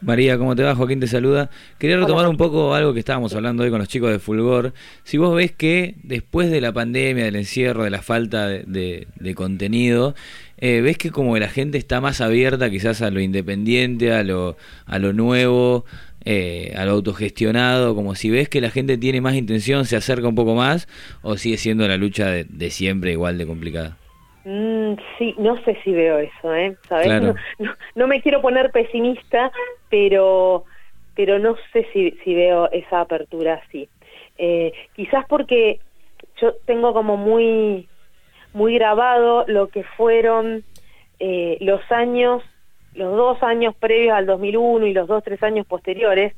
María, 0.04 0.38
¿cómo 0.38 0.54
te 0.54 0.64
va? 0.64 0.76
Joaquín 0.76 1.00
te 1.00 1.08
saluda. 1.08 1.50
Quería 1.78 1.98
retomar 1.98 2.28
un 2.28 2.36
poco 2.36 2.74
algo 2.74 2.94
que 2.94 3.00
estábamos 3.00 3.34
hablando 3.36 3.64
hoy 3.64 3.70
con 3.70 3.80
los 3.80 3.88
chicos 3.88 4.12
de 4.12 4.20
Fulgor. 4.20 4.74
Si 5.04 5.18
vos 5.18 5.34
ves 5.34 5.54
que 5.54 5.96
después 6.04 6.52
de 6.52 6.60
la 6.60 6.74
pandemia, 6.74 7.24
del 7.24 7.38
encierro, 7.38 7.86
de 7.86 7.90
la 7.90 8.02
falta 8.02 8.50
de, 8.50 9.08
contenido, 9.34 10.14
eh, 10.58 10.82
ves 10.82 10.98
que 10.98 11.10
como 11.10 11.38
la 11.38 11.48
gente 11.48 11.78
está 11.78 12.02
más 12.02 12.20
abierta 12.20 12.70
quizás 12.70 13.02
a 13.02 13.12
lo 13.12 13.22
independiente, 13.22 14.12
a 14.12 14.24
lo, 14.24 14.58
a 14.86 15.00
lo 15.00 15.14
nuevo, 15.14 15.86
eh, 16.26 16.74
a 16.76 16.84
lo 16.84 16.92
autogestionado, 16.92 17.96
como 17.96 18.16
si 18.16 18.30
ves 18.30 18.50
que 18.50 18.60
la 18.60 18.72
gente 18.72 18.98
tiene 18.98 19.22
más 19.22 19.36
intención, 19.36 19.86
se 19.86 19.96
acerca 19.96 20.28
un 20.28 20.36
poco 20.36 20.54
más, 20.54 20.90
o 21.22 21.38
sigue 21.38 21.56
siendo 21.56 21.88
la 21.88 21.96
lucha 21.96 22.28
de 22.28 22.70
siempre 22.72 23.14
igual 23.14 23.38
de 23.38 23.48
complicada. 23.48 23.98
Mm, 24.46 24.96
sí, 25.18 25.36
no 25.38 25.62
sé 25.64 25.78
si 25.84 25.92
veo 25.92 26.18
eso, 26.20 26.54
¿eh? 26.54 26.76
¿Sabes? 26.90 27.36
No, 27.96 28.08
me 28.08 28.22
quiero 28.22 28.42
poner 28.42 28.72
pesimista, 28.72 29.52
pero, 29.90 30.66
pero 31.16 31.40
no 31.40 31.56
sé 31.72 31.88
si, 31.94 32.12
si 32.24 32.36
veo 32.36 32.70
esa 32.72 33.02
apertura 33.02 33.62
así. 33.66 33.88
Eh, 34.38 34.74
quizás 34.96 35.26
porque 35.28 35.80
yo 36.42 36.56
tengo 36.66 36.94
como 36.94 37.16
muy, 37.16 37.88
muy 38.54 38.76
grabado 38.76 39.46
lo 39.48 39.68
que 39.68 39.84
fueron 39.84 40.64
eh, 41.20 41.58
los 41.62 41.80
años, 41.92 42.44
los 42.96 43.16
dos 43.16 43.42
años 43.44 43.76
previos 43.76 44.16
al 44.16 44.26
2001 44.26 44.88
y 44.88 44.94
los 44.94 45.08
dos, 45.08 45.24
tres 45.24 45.42
años 45.42 45.66
posteriores, 45.66 46.34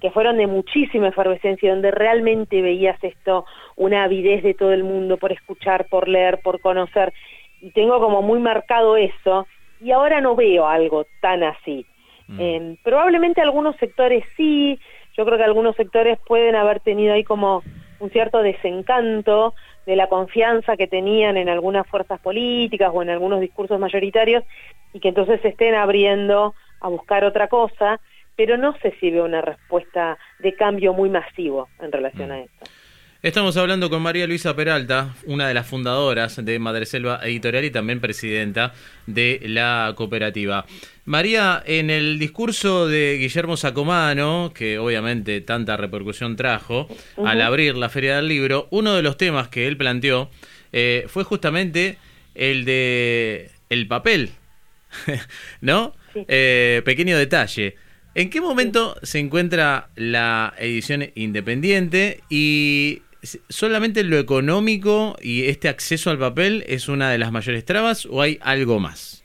que 0.00 0.10
fueron 0.10 0.38
de 0.38 0.46
muchísima 0.46 1.08
efervescencia, 1.08 1.70
donde 1.70 1.90
realmente 1.90 2.62
veías 2.62 3.02
esto, 3.02 3.44
una 3.76 4.04
avidez 4.04 4.42
de 4.42 4.54
todo 4.54 4.72
el 4.72 4.84
mundo 4.84 5.18
por 5.18 5.32
escuchar, 5.32 5.86
por 5.88 6.08
leer, 6.08 6.40
por 6.42 6.60
conocer, 6.60 7.12
y 7.60 7.70
tengo 7.70 8.00
como 8.00 8.22
muy 8.22 8.40
marcado 8.40 8.96
eso, 8.96 9.46
y 9.80 9.92
ahora 9.92 10.20
no 10.20 10.36
veo 10.36 10.66
algo 10.66 11.06
tan 11.20 11.42
así. 11.42 11.86
Mm. 12.28 12.40
Em, 12.40 12.76
probablemente 12.82 13.40
algunos 13.40 13.76
sectores 13.76 14.24
sí, 14.36 14.78
yo 15.16 15.24
creo 15.24 15.38
que 15.38 15.44
algunos 15.44 15.76
sectores 15.76 16.18
pueden 16.26 16.54
haber 16.54 16.80
tenido 16.80 17.14
ahí 17.14 17.24
como 17.24 17.62
un 17.98 18.10
cierto 18.10 18.42
desencanto 18.42 19.54
de 19.86 19.96
la 19.96 20.08
confianza 20.08 20.76
que 20.76 20.86
tenían 20.86 21.36
en 21.36 21.48
algunas 21.48 21.86
fuerzas 21.86 22.20
políticas 22.20 22.90
o 22.92 23.02
en 23.02 23.10
algunos 23.10 23.40
discursos 23.40 23.78
mayoritarios 23.80 24.44
y 24.92 25.00
que 25.00 25.08
entonces 25.08 25.40
se 25.40 25.48
estén 25.48 25.74
abriendo 25.74 26.54
a 26.80 26.88
buscar 26.88 27.24
otra 27.24 27.48
cosa, 27.48 28.00
pero 28.36 28.56
no 28.56 28.74
sé 28.78 28.94
si 29.00 29.10
veo 29.10 29.24
una 29.24 29.42
respuesta 29.42 30.16
de 30.38 30.54
cambio 30.54 30.94
muy 30.94 31.10
masivo 31.10 31.68
en 31.80 31.92
relación 31.92 32.30
mm. 32.30 32.32
a 32.32 32.38
esto. 32.40 32.70
Estamos 33.22 33.58
hablando 33.58 33.90
con 33.90 34.00
María 34.00 34.26
Luisa 34.26 34.56
Peralta, 34.56 35.14
una 35.26 35.46
de 35.46 35.52
las 35.52 35.66
fundadoras 35.66 36.42
de 36.42 36.58
Madreselva 36.58 37.20
Editorial 37.22 37.66
y 37.66 37.70
también 37.70 38.00
presidenta 38.00 38.72
de 39.06 39.42
la 39.44 39.92
cooperativa. 39.94 40.64
María, 41.04 41.62
en 41.66 41.90
el 41.90 42.18
discurso 42.18 42.88
de 42.88 43.18
Guillermo 43.20 43.58
Sacomano, 43.58 44.52
que 44.54 44.78
obviamente 44.78 45.42
tanta 45.42 45.76
repercusión 45.76 46.34
trajo, 46.34 46.88
al 47.22 47.42
abrir 47.42 47.76
la 47.76 47.90
Feria 47.90 48.16
del 48.16 48.26
Libro, 48.26 48.68
uno 48.70 48.94
de 48.94 49.02
los 49.02 49.18
temas 49.18 49.48
que 49.48 49.68
él 49.68 49.76
planteó 49.76 50.30
eh, 50.72 51.04
fue 51.06 51.22
justamente 51.22 51.98
el 52.34 52.64
de 52.64 53.50
el 53.68 53.86
papel, 53.86 54.30
¿no? 55.60 55.94
Eh, 56.26 56.80
pequeño 56.86 57.18
detalle. 57.18 57.76
¿En 58.14 58.30
qué 58.30 58.40
momento 58.40 58.96
se 59.02 59.18
encuentra 59.18 59.90
la 59.94 60.54
edición 60.58 61.10
independiente 61.14 62.22
y 62.30 63.02
¿Solamente 63.22 64.02
lo 64.04 64.18
económico 64.18 65.16
y 65.20 65.48
este 65.48 65.68
acceso 65.68 66.10
al 66.10 66.18
papel 66.18 66.64
es 66.66 66.88
una 66.88 67.10
de 67.10 67.18
las 67.18 67.32
mayores 67.32 67.64
trabas 67.64 68.06
o 68.06 68.22
hay 68.22 68.38
algo 68.42 68.78
más? 68.78 69.24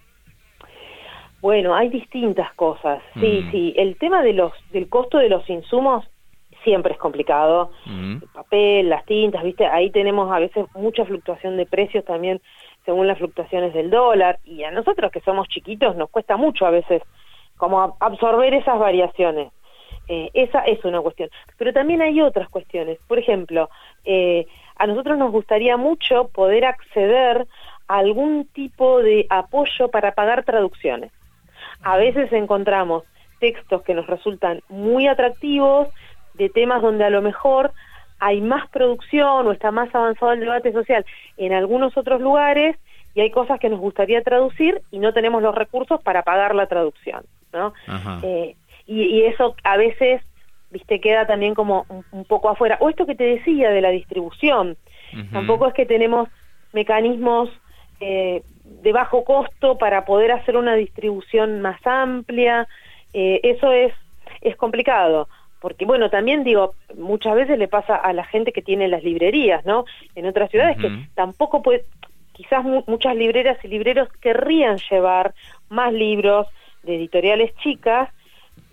Bueno, 1.41 1.75
hay 1.75 1.89
distintas 1.89 2.51
cosas. 2.55 3.01
Sí, 3.13 3.43
mm. 3.45 3.51
sí. 3.51 3.73
El 3.77 3.97
tema 3.97 4.23
de 4.23 4.33
los, 4.33 4.51
del 4.71 4.89
costo 4.89 5.19
de 5.19 5.29
los 5.29 5.47
insumos 5.49 6.03
siempre 6.63 6.93
es 6.93 6.99
complicado. 6.99 7.71
Mm. 7.85 8.13
El 8.23 8.29
papel, 8.33 8.89
las 8.89 9.05
tintas, 9.05 9.43
¿viste? 9.43 9.65
Ahí 9.65 9.91
tenemos 9.91 10.31
a 10.31 10.39
veces 10.39 10.65
mucha 10.73 11.05
fluctuación 11.05 11.55
de 11.55 11.65
precios 11.65 12.03
también 12.03 12.41
según 12.83 13.07
las 13.07 13.17
fluctuaciones 13.17 13.73
del 13.73 13.89
dólar. 13.89 14.39
Y 14.43 14.63
a 14.63 14.71
nosotros 14.71 15.11
que 15.11 15.21
somos 15.21 15.47
chiquitos 15.47 15.95
nos 15.95 16.09
cuesta 16.09 16.35
mucho 16.35 16.65
a 16.65 16.71
veces 16.71 17.01
como 17.57 17.95
absorber 17.99 18.53
esas 18.53 18.77
variaciones. 18.79 19.51
Eh, 20.07 20.29
esa 20.33 20.59
es 20.61 20.83
una 20.85 21.01
cuestión. 21.01 21.29
Pero 21.57 21.73
también 21.73 22.01
hay 22.01 22.21
otras 22.21 22.49
cuestiones. 22.49 22.99
Por 23.07 23.19
ejemplo, 23.19 23.69
eh, 24.03 24.45
a 24.75 24.87
nosotros 24.87 25.17
nos 25.17 25.31
gustaría 25.31 25.77
mucho 25.77 26.27
poder 26.29 26.65
acceder 26.65 27.47
a 27.87 27.97
algún 27.97 28.45
tipo 28.47 29.01
de 29.01 29.25
apoyo 29.29 29.89
para 29.89 30.13
pagar 30.13 30.43
traducciones. 30.43 31.11
A 31.83 31.97
veces 31.97 32.31
encontramos 32.33 33.03
textos 33.39 33.81
que 33.83 33.93
nos 33.93 34.07
resultan 34.07 34.61
muy 34.69 35.07
atractivos, 35.07 35.89
de 36.33 36.49
temas 36.49 36.81
donde 36.81 37.05
a 37.05 37.09
lo 37.09 37.21
mejor 37.21 37.71
hay 38.19 38.41
más 38.41 38.67
producción 38.69 39.47
o 39.47 39.51
está 39.51 39.71
más 39.71 39.93
avanzado 39.93 40.33
el 40.33 40.39
debate 40.39 40.71
social 40.71 41.05
en 41.37 41.53
algunos 41.53 41.97
otros 41.97 42.21
lugares 42.21 42.77
y 43.13 43.21
hay 43.21 43.31
cosas 43.31 43.59
que 43.59 43.69
nos 43.69 43.79
gustaría 43.79 44.21
traducir 44.21 44.81
y 44.91 44.99
no 44.99 45.13
tenemos 45.13 45.41
los 45.41 45.55
recursos 45.55 46.01
para 46.01 46.23
pagar 46.23 46.53
la 46.55 46.67
traducción, 46.67 47.23
¿no? 47.53 47.73
Eh, 48.23 48.55
y, 48.87 49.23
eso 49.23 49.55
a 49.63 49.77
veces, 49.77 50.21
viste, 50.69 50.99
queda 50.99 51.25
también 51.25 51.55
como 51.55 51.85
un, 52.11 52.25
poco 52.25 52.49
afuera. 52.49 52.77
O 52.81 52.89
esto 52.89 53.05
que 53.05 53.15
te 53.15 53.23
decía 53.23 53.69
de 53.71 53.81
la 53.81 53.89
distribución, 53.89 54.77
tampoco 55.31 55.67
es 55.67 55.73
que 55.73 55.85
tenemos 55.85 56.29
mecanismos 56.73 57.49
eh, 57.99 58.43
de 58.63 58.91
bajo 58.91 59.23
costo 59.23 59.77
para 59.77 60.05
poder 60.05 60.31
hacer 60.31 60.57
una 60.57 60.75
distribución 60.75 61.61
más 61.61 61.79
amplia, 61.85 62.67
eh, 63.13 63.39
eso 63.43 63.71
es, 63.71 63.93
es 64.41 64.55
complicado. 64.55 65.27
Porque 65.61 65.85
bueno, 65.85 66.09
también 66.09 66.43
digo, 66.43 66.75
muchas 66.95 67.35
veces 67.35 67.57
le 67.57 67.67
pasa 67.67 67.95
a 67.95 68.13
la 68.13 68.25
gente 68.25 68.51
que 68.51 68.61
tiene 68.61 68.87
las 68.87 69.03
librerías, 69.03 69.65
¿no? 69.65 69.85
En 70.13 70.27
otras 70.27 70.51
ciudades 70.51 70.77
que 70.77 71.07
tampoco 71.15 71.63
puede, 71.63 71.85
quizás 72.33 72.63
muchas 72.85 73.15
libreras 73.15 73.57
y 73.63 73.69
libreros 73.69 74.09
querrían 74.21 74.77
llevar 74.91 75.33
más 75.69 75.93
libros 75.93 76.47
de 76.83 76.95
editoriales 76.95 77.55
chicas, 77.63 78.09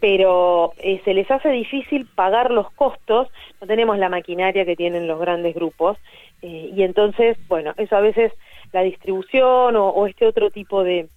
pero 0.01 0.73
eh, 0.79 1.01
se 1.05 1.15
les 1.15 1.31
hace 1.31 1.51
difícil 1.51 2.07
pagar 2.07 2.51
los 2.51 2.71
costos, 2.73 3.29
no 3.61 3.67
tenemos 3.67 3.99
la 3.99 4.09
maquinaria 4.09 4.65
que 4.65 4.77
tienen 4.77 5.07
los 5.07 5.21
grandes 5.21 5.55
grupos, 5.55 5.97
eh, 6.43 6.73
y 6.75 6.83
entonces, 6.83 7.39
bueno, 7.49 7.73
eso 7.77 7.97
a 7.97 8.01
veces 8.01 8.33
la 8.73 8.83
distribución 8.83 9.77
o, 9.77 10.07
este 10.07 10.27
otro 10.27 10.51
tipo 10.51 10.83
de, 10.83 11.09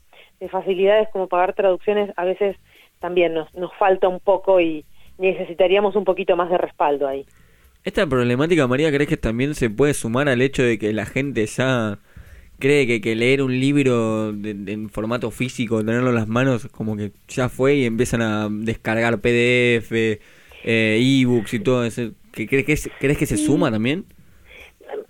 facilidades 0.52 1.10
como 1.12 1.28
pagar 1.28 1.54
traducciones 1.54 2.12
a 2.18 2.24
veces 2.24 2.56
también 3.00 3.34
nos, 3.34 3.52
nos 3.56 3.74
falta 3.80 4.08
un 4.08 4.20
poco 4.20 4.62
y 4.62 4.86
necesitaríamos 5.18 5.96
un 5.96 6.04
poquito 6.04 6.36
más 6.36 6.52
de 6.52 6.60
respaldo 6.60 7.08
ahí. 7.08 7.26
Esta 7.84 8.06
problemática, 8.06 8.68
María, 8.68 8.92
¿crees 8.92 9.10
que 9.10 9.18
también 9.18 9.56
se 9.56 9.72
puede 9.72 9.96
sumar 9.96 10.30
al 10.30 10.42
hecho 10.42 10.62
de 10.62 10.78
que 10.78 10.94
la 10.94 11.06
gente 11.06 11.46
ya 11.48 11.98
cree 12.60 12.88
que, 12.88 13.02
que 13.02 13.16
leer 13.16 13.42
un 13.42 13.60
libro 13.60 14.30
en 14.30 14.90
formato 14.90 15.32
físico, 15.32 15.84
tenerlo 15.84 16.10
en 16.10 16.16
las 16.16 16.28
manos, 16.28 16.68
como 16.72 16.96
que 16.96 17.12
ya 17.28 17.50
fue 17.50 17.76
y 17.76 17.86
empiezan 17.86 18.22
a 18.22 18.48
descargar 18.50 19.20
PDF, 19.20 19.92
eh, 19.92 20.20
ebooks 20.64 21.54
y 21.54 21.60
todo 21.60 21.86
eso. 21.86 22.12
¿Crees 22.32 22.66
que, 22.66 22.90
¿Crees 23.00 23.18
que 23.18 23.26
se 23.26 23.38
suma 23.38 23.72
también? 23.72 24.06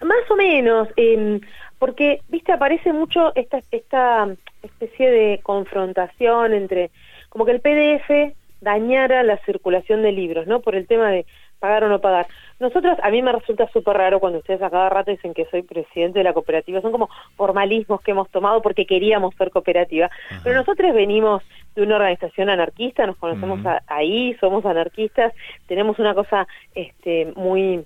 Más 0.01 0.29
o 0.29 0.35
menos, 0.35 0.87
eh, 0.97 1.39
porque, 1.79 2.21
viste, 2.29 2.51
aparece 2.51 2.93
mucho 2.93 3.35
esta, 3.35 3.61
esta 3.71 4.27
especie 4.63 5.09
de 5.09 5.39
confrontación 5.43 6.53
entre, 6.53 6.91
como 7.29 7.45
que 7.45 7.51
el 7.51 7.61
PDF 7.61 8.35
dañara 8.61 9.23
la 9.23 9.37
circulación 9.45 10.01
de 10.01 10.11
libros, 10.11 10.47
¿no? 10.47 10.61
Por 10.61 10.75
el 10.75 10.87
tema 10.87 11.11
de 11.11 11.25
pagar 11.59 11.83
o 11.83 11.89
no 11.89 11.99
pagar. 11.99 12.27
Nosotros, 12.59 12.97
a 13.01 13.09
mí 13.09 13.21
me 13.21 13.31
resulta 13.31 13.67
súper 13.69 13.97
raro 13.97 14.19
cuando 14.19 14.39
ustedes 14.39 14.61
a 14.61 14.69
cada 14.69 14.89
rato 14.89 15.11
dicen 15.11 15.33
que 15.33 15.45
soy 15.45 15.61
presidente 15.61 16.19
de 16.19 16.23
la 16.23 16.33
cooperativa, 16.33 16.81
son 16.81 16.91
como 16.91 17.09
formalismos 17.35 18.01
que 18.01 18.11
hemos 18.11 18.29
tomado 18.29 18.61
porque 18.61 18.85
queríamos 18.85 19.35
ser 19.35 19.51
cooperativa, 19.51 20.09
pero 20.43 20.55
nosotros 20.55 20.93
venimos 20.93 21.43
de 21.75 21.83
una 21.83 21.95
organización 21.97 22.49
anarquista, 22.49 23.05
nos 23.05 23.17
conocemos 23.17 23.59
ahí, 23.87 24.35
somos 24.39 24.65
anarquistas, 24.65 25.33
tenemos 25.67 25.99
una 25.99 26.13
cosa 26.13 26.47
este, 26.73 27.33
muy, 27.35 27.85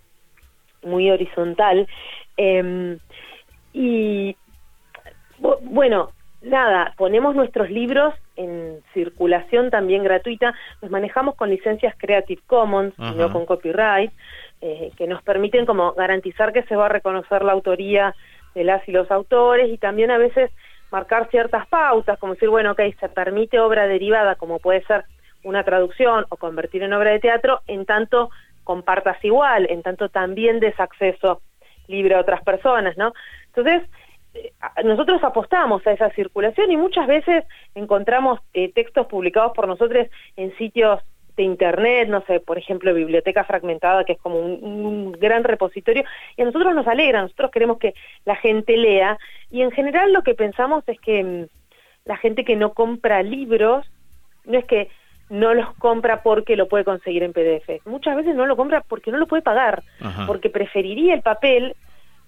muy 0.84 1.10
horizontal. 1.10 1.88
Em, 2.38 3.00
y 3.74 4.36
bueno, 5.62 6.12
nada, 6.42 6.94
ponemos 6.98 7.36
nuestros 7.36 7.70
libros 7.70 8.14
en 8.40 8.82
circulación 8.94 9.70
también 9.70 10.04
gratuita, 10.04 10.56
nos 10.82 10.90
manejamos 10.90 11.36
con 11.36 11.50
licencias 11.50 11.94
Creative 11.98 12.42
Commons, 12.48 12.98
no 12.98 13.32
con 13.32 13.46
copyright, 13.46 14.12
eh, 14.62 14.92
que 14.98 15.08
nos 15.08 15.22
permiten 15.24 15.66
como 15.66 15.94
garantizar 15.94 16.54
que 16.54 16.64
se 16.64 16.76
va 16.76 16.86
a 16.86 16.90
reconocer 16.90 17.44
la 17.44 17.52
autoría 17.52 18.16
de 18.56 18.64
las 18.64 18.88
y 18.88 18.94
los 18.94 19.12
autores 19.12 19.70
y 19.70 19.78
también 19.78 20.10
a 20.10 20.18
veces 20.18 20.52
marcar 20.90 21.30
ciertas 21.30 21.68
pautas, 21.68 22.18
como 22.18 22.34
decir, 22.34 22.50
bueno, 22.50 22.72
ok, 22.72 22.82
se 23.00 23.10
permite 23.10 23.60
obra 23.60 23.88
derivada, 23.88 24.36
como 24.36 24.60
puede 24.60 24.84
ser 24.86 25.04
una 25.44 25.64
traducción 25.64 26.26
o 26.30 26.38
convertir 26.38 26.84
en 26.84 26.94
obra 26.94 27.12
de 27.12 27.20
teatro, 27.20 27.60
en 27.68 27.86
tanto 27.86 28.30
compartas 28.64 29.24
igual, 29.24 29.68
en 29.70 29.82
tanto 29.82 30.10
también 30.10 30.60
des 30.60 30.80
acceso 30.80 31.42
libre 31.88 32.16
a 32.16 32.22
otras 32.22 32.42
personas, 32.44 32.96
¿no? 32.98 33.14
Entonces, 33.48 33.84
nosotros 34.84 35.24
apostamos 35.24 35.86
a 35.88 35.92
esa 35.92 36.10
circulación 36.12 36.72
y 36.72 36.78
muchas 36.78 37.08
veces 37.08 37.46
encontramos 37.76 38.40
eh, 38.54 38.72
textos 38.72 39.08
publicados 39.08 39.54
por 39.54 39.68
nosotros 39.68 40.08
en 40.36 40.56
sitios 40.58 41.02
de 41.36 41.44
internet, 41.44 42.10
no 42.10 42.22
sé, 42.26 42.42
por 42.42 42.58
ejemplo, 42.58 42.94
Biblioteca 42.94 43.46
Fragmentada, 43.46 44.04
que 44.04 44.14
es 44.14 44.20
como 44.20 44.40
un, 44.40 45.14
gran 45.14 45.46
repositorio, 45.46 46.04
y 46.36 46.42
a 46.42 46.46
nosotros 46.46 46.76
nos 46.76 46.86
alegra, 46.86 47.22
nosotros 47.22 47.50
queremos 47.52 47.80
que 47.80 47.94
la 48.26 48.36
gente 48.36 48.76
lea, 48.76 49.18
y 49.50 49.62
en 49.62 49.72
general 49.72 50.12
lo 50.12 50.22
que 50.22 50.36
pensamos 50.36 50.84
es 50.88 51.00
que 51.00 51.24
mm, 51.24 51.46
la 52.06 52.18
gente 52.18 52.44
que 52.44 52.58
no 52.58 52.74
compra 52.74 53.24
libros, 53.24 53.90
no 54.44 54.58
es 54.58 54.66
que 54.66 54.90
no 55.30 55.54
los 55.54 55.74
compra 55.76 56.24
porque 56.24 56.58
lo 56.58 56.68
puede 56.68 56.84
conseguir 56.84 57.24
en 57.24 57.32
PDF, 57.32 57.86
muchas 57.86 58.18
veces 58.18 58.36
no 58.36 58.46
lo 58.46 58.58
compra 58.58 58.84
porque 58.86 59.12
no 59.12 59.18
lo 59.18 59.28
puede 59.28 59.42
pagar, 59.42 59.84
porque 60.28 60.50
preferiría 60.50 61.14
el 61.14 61.22
papel 61.22 61.76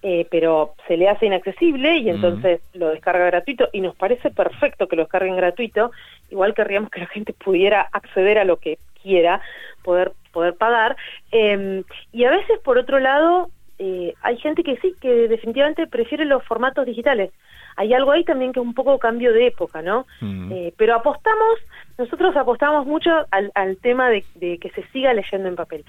eh, 0.04 0.28
pero 0.32 0.74
se 0.88 0.98
le 0.98 1.08
hace 1.08 1.28
inaccesible 1.28 1.98
y 1.98 2.10
entonces 2.10 2.62
lo 2.74 2.90
descarga 2.90 3.26
gratuito 3.26 3.70
y 3.72 3.82
nos 3.82 3.96
parece 3.96 4.32
perfecto 4.32 4.88
que 4.88 4.96
lo 4.96 5.04
descarguen 5.04 5.36
gratuito, 5.36 5.92
igual 6.32 6.56
querríamos 6.56 6.90
que 6.90 7.02
la 7.02 7.08
gente 7.08 7.34
pudiera 7.34 7.82
acceder 7.92 8.40
a 8.40 8.46
lo 8.46 8.58
que 8.58 8.80
quiera, 9.04 9.42
poder, 9.84 10.14
poder 10.32 10.56
pagar. 10.56 10.96
Em, 11.32 11.84
y 12.12 12.24
a 12.24 12.32
veces, 12.32 12.60
por 12.64 12.78
otro 12.78 13.00
lado, 13.00 13.50
eh, 13.78 14.14
hay 14.22 14.38
gente 14.38 14.64
que 14.64 14.78
sí, 14.78 14.96
que 15.02 15.28
definitivamente 15.28 15.88
prefiere 15.88 16.26
los 16.26 16.44
formatos 16.46 16.86
digitales. 16.86 17.32
Hay 17.78 17.94
algo 17.94 18.12
ahí 18.12 18.24
también 18.24 18.54
que 18.54 18.60
es 18.60 18.66
un 18.66 18.74
poco 18.74 19.00
cambio 19.00 19.34
de 19.34 19.48
época, 19.48 19.82
¿no? 19.82 20.06
Eh, 20.22 20.74
pero 20.78 20.96
apostamos, 20.96 21.60
nosotros 21.98 22.36
apostamos 22.36 22.86
mucho 22.86 23.12
al, 23.32 23.52
al 23.56 23.78
tema 23.78 24.10
de, 24.10 24.26
de, 24.36 24.58
que 24.58 24.70
se 24.72 24.84
siga 24.88 25.14
leyendo 25.14 25.48
en 25.48 25.56
papel. 25.56 25.86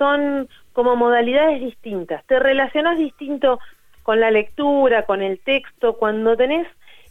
Son 0.00 0.48
como 0.72 0.96
modalidades 0.96 1.60
distintas. 1.60 2.24
Te 2.24 2.38
relacionas 2.38 2.96
distinto 2.96 3.58
con 4.02 4.18
la 4.18 4.30
lectura, 4.30 5.04
con 5.04 5.20
el 5.20 5.40
texto, 5.40 5.98
cuando 5.98 6.38
tenés 6.38 6.66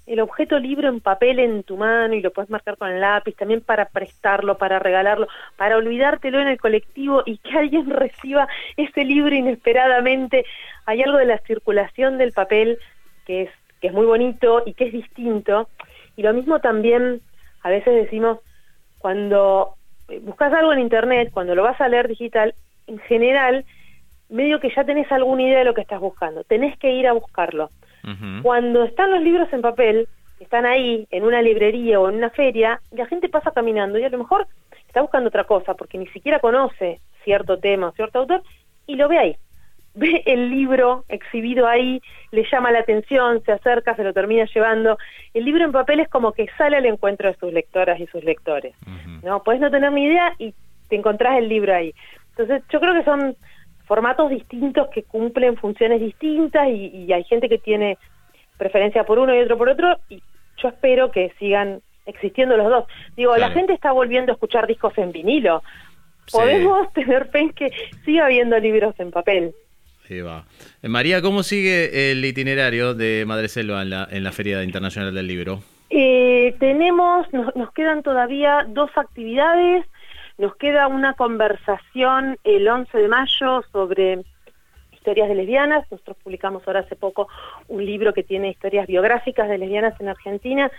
el 0.08 0.22
objeto 0.22 0.58
libro 0.58 0.90
en 0.90 1.00
papel 1.00 1.38
en 1.38 1.62
tu 1.62 1.78
mano 1.78 2.16
y 2.16 2.22
lo 2.22 2.32
puedes 2.32 2.50
marcar 2.50 2.78
con 2.78 2.90
el 2.90 3.00
lápiz, 3.00 3.36
también 3.36 3.62
para 3.62 3.86
prestarlo, 3.90 4.58
para 4.58 4.80
regalarlo, 4.80 5.28
para 5.56 5.78
olvidártelo 5.78 6.40
en 6.40 6.48
el 6.48 6.60
colectivo 6.60 7.22
y 7.28 7.38
que 7.38 7.56
alguien 7.56 7.88
reciba 7.92 8.48
ese 8.76 9.06
libro 9.06 9.36
inesperadamente. 9.36 10.46
Hay 10.88 11.04
algo 11.04 11.20
de 11.20 11.26
la 11.26 11.38
circulación 11.38 12.18
del 12.18 12.32
papel 12.32 12.80
que 13.28 13.44
es, 13.44 13.52
que 13.82 13.90
es 13.90 13.94
muy 13.94 14.08
bonito 14.08 14.64
y 14.66 14.74
que 14.74 14.86
es 14.86 14.94
distinto. 14.94 15.70
Y 16.16 16.24
lo 16.24 16.34
mismo 16.34 16.60
también, 16.60 17.22
a 17.62 17.70
veces 17.70 17.94
decimos, 17.94 18.40
cuando 18.98 19.76
buscas 20.24 20.52
algo 20.54 20.74
en 20.74 20.80
internet, 20.80 21.30
cuando 21.32 21.54
lo 21.54 21.62
vas 21.62 21.80
a 21.80 21.88
leer 21.88 22.08
digital, 22.08 22.56
en 22.90 23.00
general, 23.00 23.66
medio 24.30 24.60
que 24.60 24.72
ya 24.76 24.84
tenés 24.84 25.12
alguna 25.12 25.44
idea 25.44 25.60
de 25.60 25.66
lo 25.66 25.74
que 25.74 25.82
estás 25.82 26.00
buscando. 26.00 26.44
Tenés 26.44 26.78
que 26.78 26.92
ir 26.92 27.08
a 27.08 27.14
buscarlo. 27.14 27.70
Cuando 28.42 28.86
están 28.86 29.12
los 29.12 29.22
libros 29.22 29.52
en 29.54 29.62
papel, 29.62 30.08
están 30.40 30.66
ahí 30.66 31.08
en 31.12 31.24
una 31.24 31.42
librería 31.42 32.00
o 32.00 32.10
en 32.10 32.16
una 32.16 32.30
feria, 32.30 32.82
la 32.92 33.06
gente 33.06 33.30
pasa 33.30 33.52
caminando 33.52 34.00
y 34.00 34.04
a 34.04 34.10
lo 34.10 34.18
mejor 34.18 34.48
está 34.88 35.02
buscando 35.02 35.28
otra 35.28 35.44
cosa 35.44 35.74
porque 35.76 35.98
ni 35.98 36.08
siquiera 36.08 36.40
conoce 36.40 37.02
cierto 37.24 37.60
tema 37.60 37.90
o 37.90 37.92
cierto 37.92 38.20
autor 38.20 38.42
y 38.88 38.96
lo 38.96 39.08
ve 39.08 39.18
ahí. 39.20 39.36
Ve 39.96 40.22
el 40.28 40.50
libro 40.52 41.04
exhibido 41.10 41.68
ahí, 41.68 42.00
le 42.32 42.46
llama 42.50 42.72
la 42.72 42.80
atención, 42.80 43.42
se 43.44 43.52
acerca, 43.52 43.96
se 43.96 44.04
lo 44.04 44.14
termina 44.14 44.46
llevando. 44.46 44.98
El 45.34 45.46
libro 45.46 45.66
en 45.66 45.72
papel 45.72 46.00
es 46.00 46.08
como 46.08 46.32
que 46.32 46.46
sale 46.58 46.78
al 46.78 46.86
encuentro 46.86 47.28
de 47.28 47.36
sus 47.38 47.52
lectoras 47.52 48.00
y 48.00 48.06
sus 48.08 48.24
lectores. 48.24 48.76
¿no? 49.24 49.44
Puedes 49.44 49.60
no 49.60 49.72
tener 49.72 49.92
ni 49.92 50.06
idea 50.06 50.36
y 50.38 50.54
te 50.90 50.96
encontrás 50.96 51.38
el 51.38 51.50
libro 51.50 51.74
ahí. 51.74 51.94
Entonces, 52.32 52.64
yo 52.72 52.80
creo 52.80 52.94
que 52.94 53.04
son 53.04 53.36
formatos 53.90 54.30
distintos 54.30 54.88
que 54.94 55.02
cumplen 55.02 55.58
funciones 55.58 56.00
distintas 56.00 56.68
y, 56.70 57.12
hay 57.12 57.24
gente 57.24 57.50
que 57.50 57.58
tiene 57.58 57.98
preferencia 58.58 59.04
por 59.04 59.18
uno 59.18 59.34
y 59.34 59.40
otro 59.40 59.58
por 59.58 59.68
otro 59.68 59.98
y 60.10 60.22
yo 60.62 60.70
espero 60.70 61.12
que 61.12 61.34
sigan 61.40 61.82
existiendo 62.06 62.56
los 62.56 62.70
dos. 62.70 62.86
Digo, 63.18 63.36
la 63.38 63.50
gente 63.50 63.74
está 63.74 63.92
volviendo 63.92 64.32
a 64.32 64.36
escuchar 64.36 64.68
discos 64.68 64.96
en 64.98 65.12
vinilo. 65.12 65.64
Podemos 66.32 66.94
tener 66.94 67.30
fe 67.30 67.40
en 67.40 67.50
que 67.54 67.72
siga 68.06 68.26
habiendo 68.26 68.60
libros 68.60 68.94
en 69.00 69.10
papel. 69.10 69.56
Sí, 70.08 70.22
va. 70.22 70.46
Eh, 70.84 70.88
María, 70.88 71.22
¿cómo 71.22 71.42
sigue 71.42 72.12
el 72.12 72.24
itinerario 72.24 72.94
de 72.94 73.26
Madre 73.26 73.48
Selva 73.48 73.82
en 73.82 73.90
la, 73.90 74.08
en 74.12 74.24
la 74.24 74.32
Feria 74.32 74.64
Internacional 74.64 75.16
del 75.16 75.26
Libro? 75.26 75.62
Eh, 75.90 76.56
tenemos, 76.60 77.32
nos, 77.34 77.56
nos 77.56 77.72
quedan 77.74 78.04
todavía 78.04 78.66
dos 78.68 78.92
actividades. 78.96 79.86
Nos 80.40 80.56
queda 80.56 80.88
una 80.88 81.16
conversación 81.16 82.38
el 82.46 82.66
11 82.66 82.98
de 82.98 83.08
mayo 83.10 83.62
sobre 83.74 84.24
historias 84.94 85.28
de 85.28 85.36
lesbianas. 85.36 85.86
Nosotros 85.92 86.16
publicamos 86.24 86.66
ahora 86.66 86.80
hace 86.80 86.96
poco 86.96 87.28
un 87.68 87.86
libro 87.86 88.14
que 88.14 88.24
tiene 88.24 88.48
historias 88.48 88.88
biográficas 88.88 89.50
de 89.50 89.58
lesbianas 89.58 90.00
en 90.00 90.08
Argentina 90.08 90.72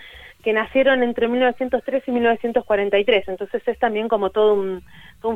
que 0.42 0.54
nacieron 0.54 1.02
entre 1.02 1.28
1903 1.28 2.02
y 2.06 2.10
1943. 2.10 3.28
Entonces 3.28 3.62
es 3.68 3.78
también 3.78 4.08
como 4.08 4.30
todo 4.30 4.54
un, 4.54 4.82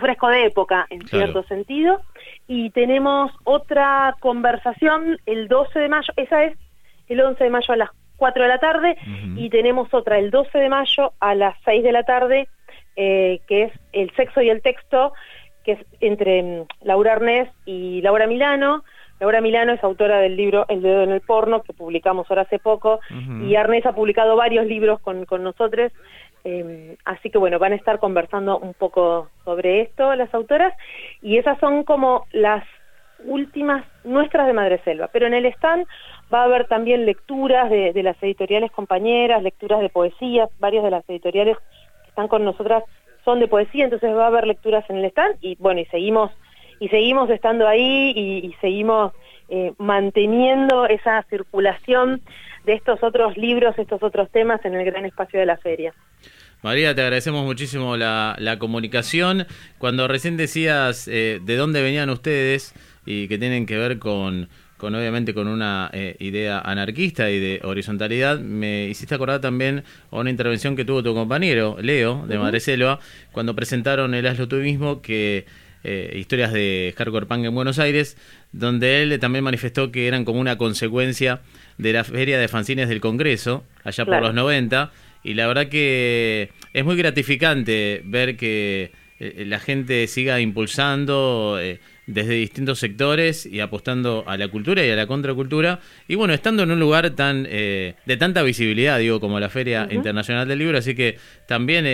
fresco 0.01 0.29
de 0.29 0.47
época 0.47 0.87
en 0.89 1.07
cierto 1.07 1.43
sentido. 1.43 2.01
Y 2.49 2.71
tenemos 2.71 3.31
otra 3.45 4.17
conversación 4.21 5.19
el 5.27 5.49
12 5.49 5.79
de 5.79 5.89
mayo, 5.91 6.15
esa 6.17 6.45
es 6.45 6.57
el 7.09 7.21
11 7.21 7.45
de 7.45 7.51
mayo 7.51 7.75
a 7.75 7.77
las 7.77 7.91
4 8.17 8.43
de 8.43 8.49
la 8.49 8.59
tarde 8.59 8.97
y 9.37 9.51
tenemos 9.51 9.93
otra 9.93 10.19
el 10.19 10.31
12 10.31 10.57
de 10.57 10.69
mayo 10.71 11.13
a 11.21 11.35
las 11.35 11.57
6 11.67 11.83
de 11.83 11.93
la 11.93 12.05
tarde 12.05 12.49
eh, 12.97 13.41
que 13.47 13.65
es 13.65 13.73
El 13.93 14.11
sexo 14.15 14.41
y 14.41 14.51
el 14.51 14.63
texto, 14.63 15.13
que 15.65 15.73
es 15.73 15.87
entre 16.01 16.43
mm, 16.43 16.67
Laura 16.83 17.15
Arnés 17.15 17.49
y 17.65 18.01
Laura 18.03 18.27
Milano. 18.27 18.85
Laura 19.21 19.41
Milano 19.41 19.73
es 19.73 19.83
autora 19.83 20.19
del 20.19 20.37
libro 20.37 20.67
El 20.69 20.83
dedo 20.83 21.03
en 21.03 21.11
el 21.11 21.21
porno, 21.21 21.63
que 21.63 21.73
publicamos 21.73 22.27
ahora 22.29 22.43
hace 22.43 22.59
poco, 22.59 23.01
y 23.43 23.55
Arnés 23.55 23.87
ha 23.87 23.95
publicado 23.95 24.37
varios 24.37 24.67
libros 24.67 25.01
con, 25.01 25.25
con 25.25 25.43
nosotros, 25.45 25.93
em, 26.43 26.97
así 27.05 27.31
que 27.31 27.39
bueno, 27.39 27.61
van 27.61 27.73
a 27.73 27.77
estar 27.77 28.01
conversando 28.01 28.59
un 28.59 28.75
poco 28.75 29.31
sobre 29.45 29.83
esto 29.83 30.15
las 30.17 30.35
autoras, 30.35 30.75
y 31.23 31.39
esas 31.39 31.59
son 31.61 31.85
como 31.85 32.27
las 32.33 32.65
últimas 33.25 33.85
nuestras 34.03 34.49
de 34.49 34.53
Madre 34.53 34.81
Selva, 34.85 35.09
pero 35.13 35.27
en 35.27 35.35
el 35.35 35.47
stand 35.47 35.87
va 36.33 36.41
a 36.41 36.45
haber 36.45 36.67
también 36.67 37.07
lecturas 37.07 37.71
de, 37.71 37.93
de 37.93 38.03
las 38.03 38.21
editoriales 38.21 38.73
compañeras, 38.73 39.43
lecturas 39.43 39.81
de 39.81 39.89
poesías, 39.89 40.51
varias 40.59 40.83
de 40.83 40.91
las 40.91 41.09
editoriales 41.09 41.57
están 42.15 42.29
con 42.29 42.45
nosotras 42.45 42.85
son 43.25 43.41
de 43.41 43.49
poesía, 43.49 43.85
entonces 43.85 44.15
va 44.15 44.25
a 44.25 44.29
haber 44.29 44.47
lecturas 44.47 44.89
en 44.89 44.99
el 44.99 45.07
stand 45.07 45.37
y 45.41 45.57
bueno, 45.57 45.81
y 45.81 45.87
seguimos 45.87 46.31
y 46.79 46.89
seguimos 46.89 47.29
estando 47.31 47.67
ahí 47.67 48.13
y, 48.15 48.55
seguimos 48.61 49.13
eh, 49.49 49.73
manteniendo 49.79 50.87
esa 50.87 51.25
circulación 51.29 52.21
de 52.65 52.75
estos 52.75 53.03
otros 53.03 53.37
libros, 53.37 53.77
estos 53.79 54.03
otros 54.03 54.31
temas 54.31 54.65
en 54.65 54.75
el 54.75 54.85
gran 54.85 55.05
espacio 55.07 55.41
de 55.41 55.47
la 55.47 55.57
feria. 55.57 55.93
María, 56.63 56.95
te 56.95 57.03
agradecemos 57.03 57.45
muchísimo 57.45 57.97
la, 57.97 58.57
comunicación. 58.59 59.47
Cuando 59.79 60.07
recién 60.07 60.37
decías 60.37 61.09
eh, 61.09 61.41
de 61.43 61.57
dónde 61.57 61.83
venían 61.83 62.11
ustedes 62.11 62.75
y 63.07 63.29
que 63.29 63.39
tienen 63.39 63.67
que 63.67 63.77
ver 63.77 63.99
con 63.99 64.49
con 64.85 64.95
obviamente 64.95 65.33
con 65.33 65.49
una 65.49 65.89
eh, 65.95 66.15
idea 66.19 66.61
anarquista 66.61 67.31
y 67.31 67.41
de 67.41 67.61
horizontalidad, 67.65 68.39
me 68.39 68.87
hiciste 68.87 69.15
acordar 69.15 69.41
también 69.41 69.83
a 70.11 70.19
una 70.19 70.29
intervención 70.29 70.77
que 70.77 70.85
tuvo 70.85 71.03
tu 71.03 71.15
compañero, 71.15 71.79
Leo, 71.81 72.27
de 72.29 72.39
Madre 72.39 72.61
Selva, 72.61 73.01
cuando 73.33 73.55
presentaron 73.55 74.13
el 74.13 74.27
Aslo 74.27 74.47
mismo, 74.59 75.01
que 75.01 75.47
eh, 75.85 76.15
historias 76.21 76.53
de 76.53 76.93
hardcore 76.99 77.25
punk 77.25 77.47
en 77.47 77.55
Buenos 77.55 77.79
Aires, 77.79 78.19
donde 78.53 79.03
él 79.03 79.19
también 79.21 79.43
manifestó 79.43 79.91
que 79.91 80.07
eran 80.07 80.27
como 80.27 80.39
una 80.39 80.59
consecuencia 80.59 81.41
de 81.79 81.95
la 81.95 82.05
feria 82.05 82.39
de 82.39 82.47
fanzines 82.49 82.91
del 82.91 83.01
Congreso, 83.01 83.65
allá 83.85 84.05
por 84.05 84.21
los 84.21 84.35
90, 84.35 84.93
y 85.23 85.33
la 85.33 85.47
verdad 85.47 85.69
que 85.69 86.51
es 86.75 86.85
muy 86.85 86.97
gratificante 86.97 88.03
ver 88.05 88.37
que 88.37 88.93
la 89.19 89.61
gente 89.61 90.07
siga 90.09 90.41
impulsando 90.41 91.59
desde 92.07 92.35
distintos 92.35 92.79
sectores 92.79 93.47
y 93.47 93.61
apostando 93.61 94.25
a 94.27 94.37
la 94.37 94.49
cultura 94.49 94.85
y 94.85 94.91
a 94.91 94.97
la 94.97 95.07
contracultura. 95.07 95.81
Y 96.09 96.15
bueno, 96.15 96.35
estando 96.35 96.63
en 96.63 96.71
un 96.71 96.81
lugar 96.81 97.11
tan 97.11 97.45
de 97.45 98.17
tanta 98.19 98.43
visibilidad, 98.43 98.99
digo, 98.99 99.21
como 99.21 99.41
la 99.41 99.49
Feria 99.49 99.89
Internacional 99.91 100.47
del 100.49 100.59
Libro, 100.59 100.79
así 100.79 100.95
que 100.95 101.19
también 101.47 101.87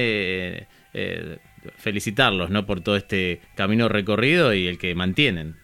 felicitarlos 1.77 2.51
¿no? 2.51 2.66
por 2.66 2.81
todo 2.81 2.96
este 2.96 3.40
camino 3.55 3.88
recorrido 3.88 4.55
y 4.55 4.66
el 4.66 4.79
que 4.79 4.94
mantienen. 4.94 5.57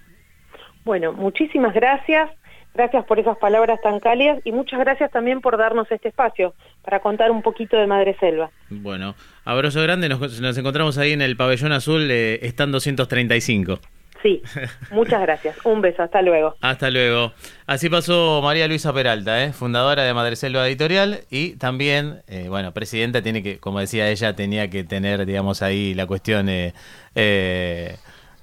Bueno, 0.85 1.13
muchísimas 1.13 1.75
gracias. 1.75 2.31
Gracias 2.75 3.07
por 3.07 3.19
esas 3.19 3.39
palabras 3.39 3.81
tan 3.83 4.01
cálidas 4.01 4.39
y 4.45 4.53
muchas 4.53 4.79
gracias 4.79 5.11
también 5.11 5.41
por 5.41 5.57
darnos 5.57 5.91
este 5.91 6.09
espacio 6.09 6.55
para 6.85 7.01
contar 7.01 7.31
un 7.31 7.41
poquito 7.41 7.79
de 7.79 7.87
Madre 7.87 8.15
Selva. 8.21 8.51
Bueno, 8.69 9.15
abrazo 9.47 9.83
grande, 9.83 10.11
nos, 10.11 10.59
encontramos 10.59 10.99
ahí 10.99 11.13
en 11.13 11.23
el 11.23 11.37
pabellón 11.37 11.73
azul, 11.73 12.07
eh, 12.11 12.39
están 12.43 12.71
235. 12.73 13.81
Sí, 14.27 14.43
muchas 14.91 15.21
gracias. 15.23 15.57
Un 15.65 15.81
beso, 15.81 16.03
hasta 16.03 16.21
luego. 16.21 16.57
Hasta 16.61 16.91
luego. 16.91 17.33
Así 17.67 17.89
pasó 17.89 18.41
María 18.43 18.67
Luisa 18.67 18.93
Peralta, 18.93 19.45
¿eh? 19.45 19.53
fundadora 19.53 20.03
de 20.03 20.13
Madreselva 20.15 20.67
Editorial 20.67 21.21
y 21.31 21.51
también, 21.55 22.23
eh, 22.27 22.47
bueno, 22.49 22.73
presidenta 22.73 23.23
tiene 23.23 23.45
que, 23.45 23.59
como 23.59 23.79
decía 23.79 24.11
ella, 24.11 24.35
tenía 24.35 24.69
que 24.69 24.83
tener, 24.83 25.27
digamos, 25.27 25.63
ahí 25.63 25.95
la 25.95 26.07
cuestión... 26.07 26.49
Eh, 26.49 26.73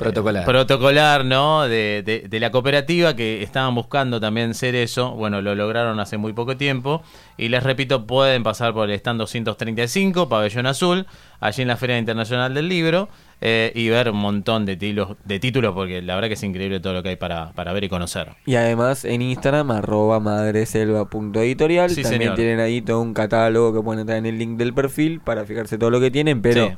eh 0.07 0.13
Protocolar. 0.13 0.45
protocolar, 0.45 1.25
¿no? 1.25 1.63
De, 1.63 2.03
de, 2.29 2.39
la 2.39 2.51
cooperativa 2.51 3.15
que 3.15 3.43
estaban 3.43 3.73
buscando 3.75 4.19
también 4.19 4.53
ser 4.53 4.75
eso. 4.75 5.11
Bueno, 5.11 5.41
lo 5.41 5.55
lograron 5.55 5.99
hace 5.99 6.17
muy 6.17 6.33
poco 6.33 6.57
tiempo. 6.57 7.01
Y 7.37 7.49
les 7.49 7.63
repito, 7.63 8.05
pueden 8.05 8.43
pasar 8.43 8.73
por 8.73 8.89
el 8.89 8.95
stand 8.95 9.19
235, 9.19 10.29
Pabellón 10.29 10.67
Azul, 10.67 11.07
allí 11.39 11.61
en 11.61 11.67
la 11.67 11.77
Feria 11.77 11.97
Internacional 11.97 12.53
del 12.53 12.69
Libro, 12.69 13.09
eh, 13.41 13.71
y 13.75 13.89
ver 13.89 14.09
un 14.09 14.17
montón 14.17 14.65
de, 14.65 14.77
títulos, 14.77 15.17
de 15.25 15.39
títulos, 15.39 15.73
porque 15.73 16.01
la 16.01 16.15
verdad 16.15 16.29
que 16.29 16.35
es 16.35 16.43
increíble 16.43 16.79
todo 16.79 16.93
lo 16.93 17.03
que 17.03 17.09
hay 17.09 17.15
para, 17.15 17.51
para 17.53 17.73
ver 17.73 17.83
y 17.83 17.89
conocer. 17.89 18.29
Y 18.45 18.55
además 18.55 19.03
en 19.03 19.21
Instagram, 19.21 19.71
arroba 19.71 20.19
madreselva.editorial, 20.19 21.89
sí, 21.89 22.03
también 22.03 22.35
tienen 22.35 22.59
ahí 22.59 22.81
todo 22.81 23.01
un 23.01 23.13
catálogo 23.13 23.73
que 23.73 23.83
pueden 23.83 24.01
entrar 24.01 24.17
en 24.19 24.27
el 24.27 24.37
link 24.37 24.57
del 24.57 24.73
perfil 24.73 25.19
para 25.19 25.45
fijarse 25.45 25.77
todo 25.77 25.89
lo 25.89 25.99
que 25.99 26.11
tienen, 26.11 26.41
pero... 26.41 26.77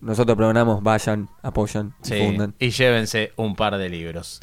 Nosotros 0.00 0.36
programamos, 0.36 0.82
vayan, 0.82 1.28
apoyan, 1.42 1.94
difundan. 2.02 2.54
Y 2.58 2.70
llévense 2.70 3.32
un 3.36 3.56
par 3.56 3.76
de 3.78 3.88
libros. 3.88 4.40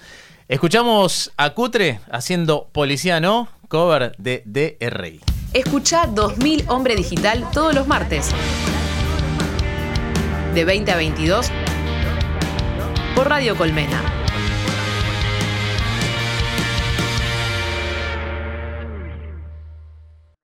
Escuchamos 0.48 1.32
a 1.38 1.52
Cutre 1.52 2.00
haciendo 2.12 2.70
Policía 2.72 3.20
No, 3.20 3.48
cover 3.68 4.16
de 4.18 4.44
DRI. 4.46 5.22
Escucha 5.54 6.06
2000 6.08 6.66
Hombre 6.68 6.96
Digital 6.96 7.50
todos 7.52 7.74
los 7.74 7.88
martes. 7.88 8.32
De 10.54 10.66
20 10.66 10.92
a 10.92 10.98
22 10.98 11.50
por 13.16 13.30
Radio 13.30 13.56
Colmena. 13.56 14.25